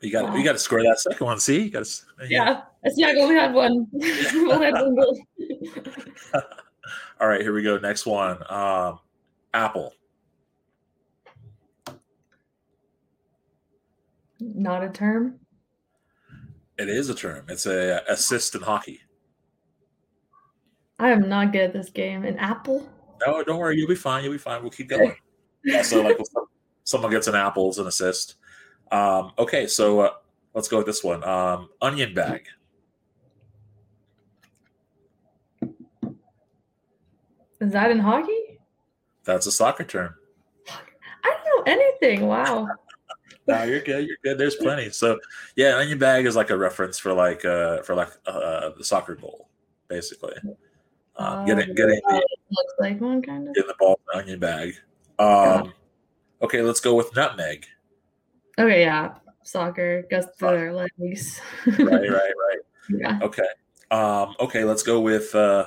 [0.00, 0.36] You got Wow.
[0.36, 1.38] you got to score that second one.
[1.38, 2.02] See, you got to.
[2.28, 2.62] Yeah.
[2.84, 3.86] I only had one.
[3.92, 4.74] one.
[7.20, 7.78] All right, here we go.
[7.78, 8.38] Next one.
[8.50, 8.98] Um,
[9.54, 9.94] Apple.
[14.42, 15.38] Not a term.
[16.78, 17.44] It is a term.
[17.48, 19.00] It's a assist in hockey.
[20.98, 22.24] I am not good at this game.
[22.24, 22.88] An apple?
[23.24, 23.76] No, don't worry.
[23.76, 24.24] You'll be fine.
[24.24, 24.62] You'll be fine.
[24.62, 25.14] We'll keep going.
[25.64, 26.18] Yeah, so like
[26.84, 28.36] someone gets an apple, it's an assist.
[28.90, 30.10] Um, okay, so uh,
[30.54, 31.22] let's go with this one.
[31.24, 32.46] Um, onion bag.
[37.60, 38.58] Is that in hockey?
[39.24, 40.14] That's a soccer term.
[40.68, 42.26] I don't know anything.
[42.26, 42.66] Wow.
[43.48, 44.06] No, you're good.
[44.06, 44.38] You're good.
[44.38, 44.90] There's plenty.
[44.90, 45.18] So
[45.56, 49.14] yeah, onion bag is like a reference for like uh for like uh the soccer
[49.16, 49.48] goal,
[49.88, 50.34] basically.
[51.16, 53.54] Um, getting Oh, getting the, Looks like one kind of.
[53.54, 54.74] getting the ball in the onion bag.
[55.18, 55.72] Um,
[56.40, 57.66] okay, let's go with nutmeg.
[58.58, 59.14] Okay, yeah.
[59.42, 61.40] Soccer goes through their legs.
[61.66, 62.58] Right, right, right.
[62.88, 63.18] yeah.
[63.22, 63.42] Okay.
[63.90, 65.66] Um, okay, let's go with uh,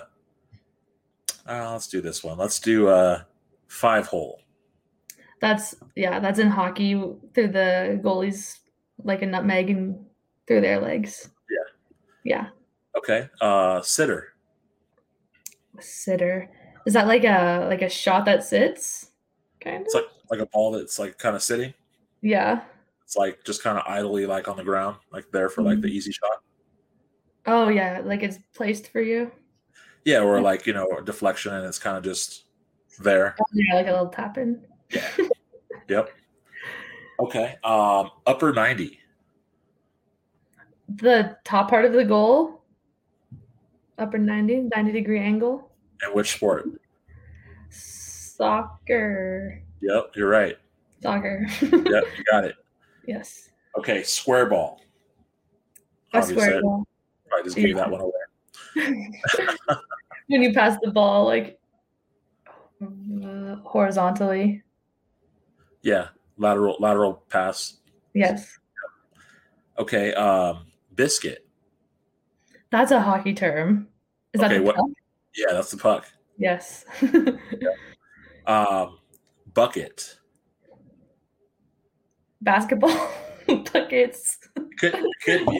[1.47, 2.38] uh let's do this one.
[2.38, 3.23] Let's do uh
[3.67, 4.41] five hole.
[5.46, 6.93] That's yeah, that's in hockey
[7.36, 8.58] through the goalies
[9.04, 10.04] like a nutmeg and
[10.48, 11.30] through their legs.
[11.54, 11.68] Yeah.
[12.24, 12.46] Yeah.
[12.98, 13.30] Okay.
[13.39, 14.34] Uh sitter.
[15.80, 16.50] Sitter.
[16.88, 19.12] Is that like a like a shot that sits?
[19.62, 19.82] Kind of.
[19.86, 21.74] It's like like a ball that's like kind of sitting.
[22.22, 22.62] yeah.
[23.04, 25.88] It's like just kind of idly like on the ground, like there for like the
[25.88, 25.96] Mm-hmm.
[25.98, 26.41] easy shot.
[27.46, 29.32] Oh yeah, like it's placed for you.
[30.06, 32.46] Yeah, or like, you know, deflection and it's kind of just
[32.98, 33.36] there.
[33.39, 34.60] Oh, yeah, like a little tap in.
[34.89, 35.06] Yeah.
[35.88, 36.10] Yep.
[37.20, 37.56] Okay.
[37.64, 39.00] Um upper 90.
[40.88, 42.62] The top part of the goal.
[43.98, 45.72] Upper 90, 90 degree angle.
[46.02, 46.70] And which sport?
[47.70, 49.62] Soccer.
[49.82, 50.58] Yep, you're right.
[51.02, 51.48] Soccer.
[51.62, 52.56] Yep, you got it.
[53.08, 53.50] yes.
[53.78, 54.82] Okay, square ball.
[56.14, 56.88] A Obviously, square ball.
[57.38, 58.12] I just gave that one away.
[60.28, 61.60] when you pass the ball like
[62.82, 64.64] uh, horizontally.
[65.86, 66.08] Yeah,
[66.38, 67.78] lateral lateral pass.
[68.16, 68.58] Yes.
[69.78, 70.66] Okay, um
[70.96, 71.48] biscuit.
[72.72, 73.88] That's a hockey term.
[74.34, 74.88] Is that Okay, the what- puck?
[75.36, 76.06] Yeah, that's the puck.
[76.40, 76.86] Yes.
[78.48, 78.98] Um
[79.54, 80.18] bucket.
[82.42, 83.10] Basketball
[83.48, 84.40] buckets.
[84.80, 85.60] Could could be,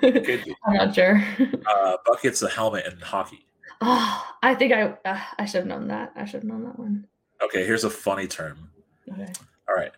[0.00, 0.54] Could, could be.
[0.64, 1.22] I'm not sure.
[1.66, 3.46] Uh bucket's a helmet in hockey.
[3.80, 6.12] Oh, I think I uh, I should have known that.
[6.14, 7.06] I should have known that one.
[7.42, 8.70] Okay, here's a funny term.
[9.10, 9.26] Okay.
[9.68, 9.92] All right.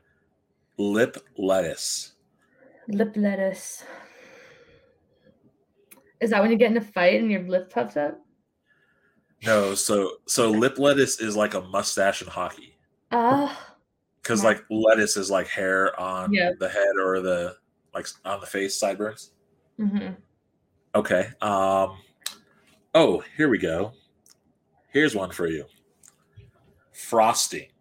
[0.79, 2.13] Lip lettuce.
[2.89, 3.85] Lip lettuce.
[6.21, 8.19] Is that when you get in a fight and your lip puffs up?
[9.45, 12.77] No, so so lip lettuce is like a mustache in hockey.
[13.11, 13.75] Ah,
[14.23, 14.57] Because Right.
[14.59, 16.53] like lettuce is like hair on Yeah.
[16.59, 17.57] the head or the
[17.93, 19.33] like on the face, sideburns.
[19.77, 20.11] hmm
[20.95, 21.31] Okay.
[21.41, 21.99] Um
[22.95, 23.93] oh, here we go.
[24.89, 25.67] Here's one for you.
[26.93, 27.72] Frosting.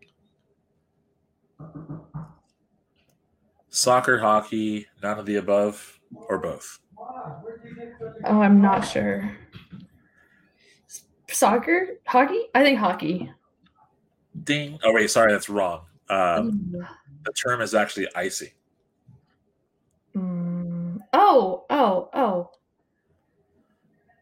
[3.70, 6.80] Soccer, hockey, none of the above, or both.
[8.26, 9.36] Oh, I'm not sure.
[11.30, 12.48] Soccer, hockey?
[12.54, 13.32] I think hockey.
[14.44, 14.78] Ding.
[14.84, 15.86] Oh wait, sorry, that's wrong.
[16.10, 16.88] Um, Mm.
[17.24, 18.52] the term is actually icing.
[20.16, 21.00] Mm.
[21.14, 22.52] Oh, oh, oh.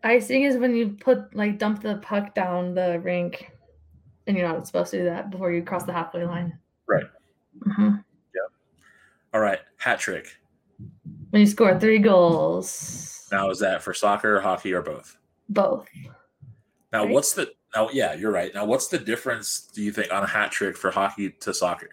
[0.03, 3.51] Icing is when you put like dump the puck down the rink,
[4.27, 6.57] and you're not supposed to do that before you cross the halfway line.
[6.87, 7.05] Right.
[7.63, 7.89] Hmm
[9.33, 10.27] All right, hat trick.
[11.29, 15.17] When you score three goals, Now is that for soccer, hockey, or both?
[15.49, 15.87] both.
[16.91, 17.13] Now, Right.
[17.13, 17.51] what's the?
[17.75, 18.51] Now, yeah, you're right.
[18.53, 19.61] Now, what's the difference?
[19.73, 21.89] Do you think on a hat trick for hockey to soccer?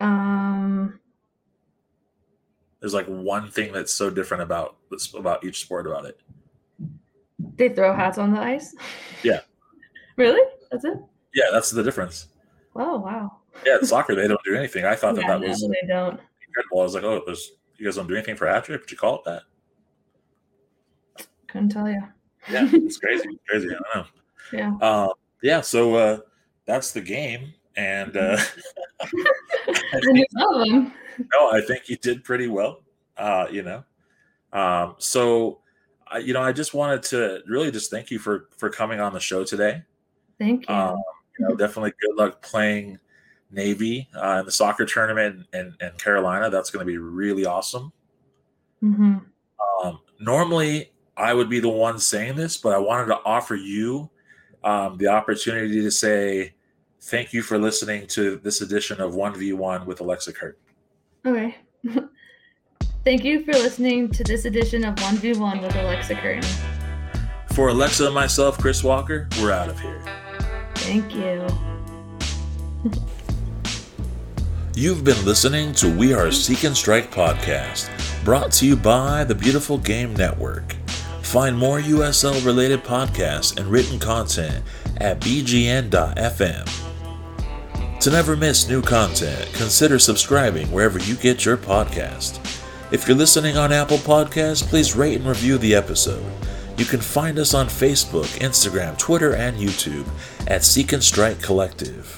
[0.00, 1.00] Um,
[2.78, 6.20] There's like one thing that's so different about this about each sport about it.
[7.56, 8.76] they throw hats on the ice.
[9.24, 9.40] Yeah.
[10.16, 10.40] really?
[10.70, 10.94] That's it?
[11.34, 12.28] Yeah, that's the difference.
[12.76, 13.37] Oh wow.
[13.66, 14.84] Yeah, in soccer they don't do anything.
[14.84, 16.20] I thought that Yeah, that was no, they don't.
[16.46, 16.80] incredible.
[16.80, 18.96] I was like, oh, there's you guys don't do anything for hat trick, but you
[18.96, 19.42] call it that?
[21.46, 22.02] Couldn't tell you.
[22.50, 23.68] Yeah, it's crazy, crazy.
[23.68, 24.06] I don't know.
[24.52, 24.86] Yeah.
[25.06, 25.10] Um,
[25.42, 26.18] yeah, so uh,
[26.66, 28.38] that's the game, and uh,
[29.00, 29.06] I
[30.02, 30.92] think, love them.
[31.32, 32.82] no, I think you did pretty well.
[33.16, 33.84] Uh, you know,
[34.52, 35.60] um, so
[36.06, 39.12] I, you know, I just wanted to really just thank you for for coming on
[39.12, 39.82] the show today.
[40.38, 40.74] Thank you.
[40.74, 41.02] Um,
[41.38, 42.98] you know, definitely good luck playing
[43.50, 46.50] Navy uh, in the soccer tournament in, in Carolina.
[46.50, 47.92] That's going to be really awesome.
[48.80, 49.18] hmm
[49.82, 54.10] Um, normally, I would be the one saying this, but I wanted to offer you
[54.64, 56.54] um, the opportunity to say
[57.00, 60.58] thank you for listening to this edition of 1v1 with Alexa Kurt.
[61.26, 61.56] Okay.
[63.04, 66.42] Thank you for listening to this edition of 1v1 with Alexa Curtin.
[67.54, 70.02] For Alexa and myself, Chris Walker, we're out of here.
[70.74, 71.46] Thank you.
[74.78, 77.90] You've been listening to We Are Seek and Strike podcast,
[78.24, 80.74] brought to you by the Beautiful Game Network.
[81.20, 84.64] Find more USL related podcasts and written content
[84.98, 86.70] at bgn.fm.
[88.00, 92.38] To never miss new content, consider subscribing wherever you get your podcast.
[92.92, 96.24] If you're listening on Apple Podcasts, please rate and review the episode.
[96.76, 100.06] You can find us on Facebook, Instagram, Twitter, and YouTube
[100.46, 102.16] at Seek and Strike Collective.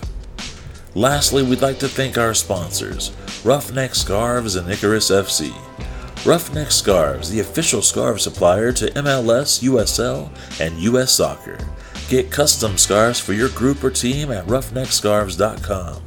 [0.95, 3.12] Lastly, we'd like to thank our sponsors,
[3.45, 5.55] Roughneck Scarves and Icarus FC.
[6.26, 10.30] Roughneck Scarves, the official scarf supplier to MLS, USL,
[10.61, 11.59] and US Soccer.
[12.09, 16.03] Get custom scarves for your group or team at roughneckscarves.com.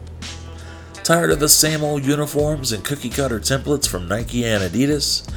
[0.96, 5.30] Tired of the same old uniforms and cookie cutter templates from Nike and Adidas?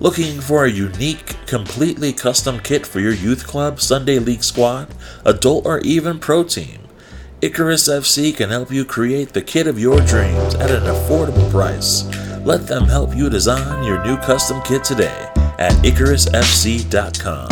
[0.00, 4.88] Looking for a unique, completely custom kit for your youth club, Sunday league squad,
[5.26, 6.83] adult, or even pro team?
[7.44, 12.04] Icarus FC can help you create the kit of your dreams at an affordable price.
[12.42, 15.28] Let them help you design your new custom kit today
[15.58, 17.48] at IcarusFC.com.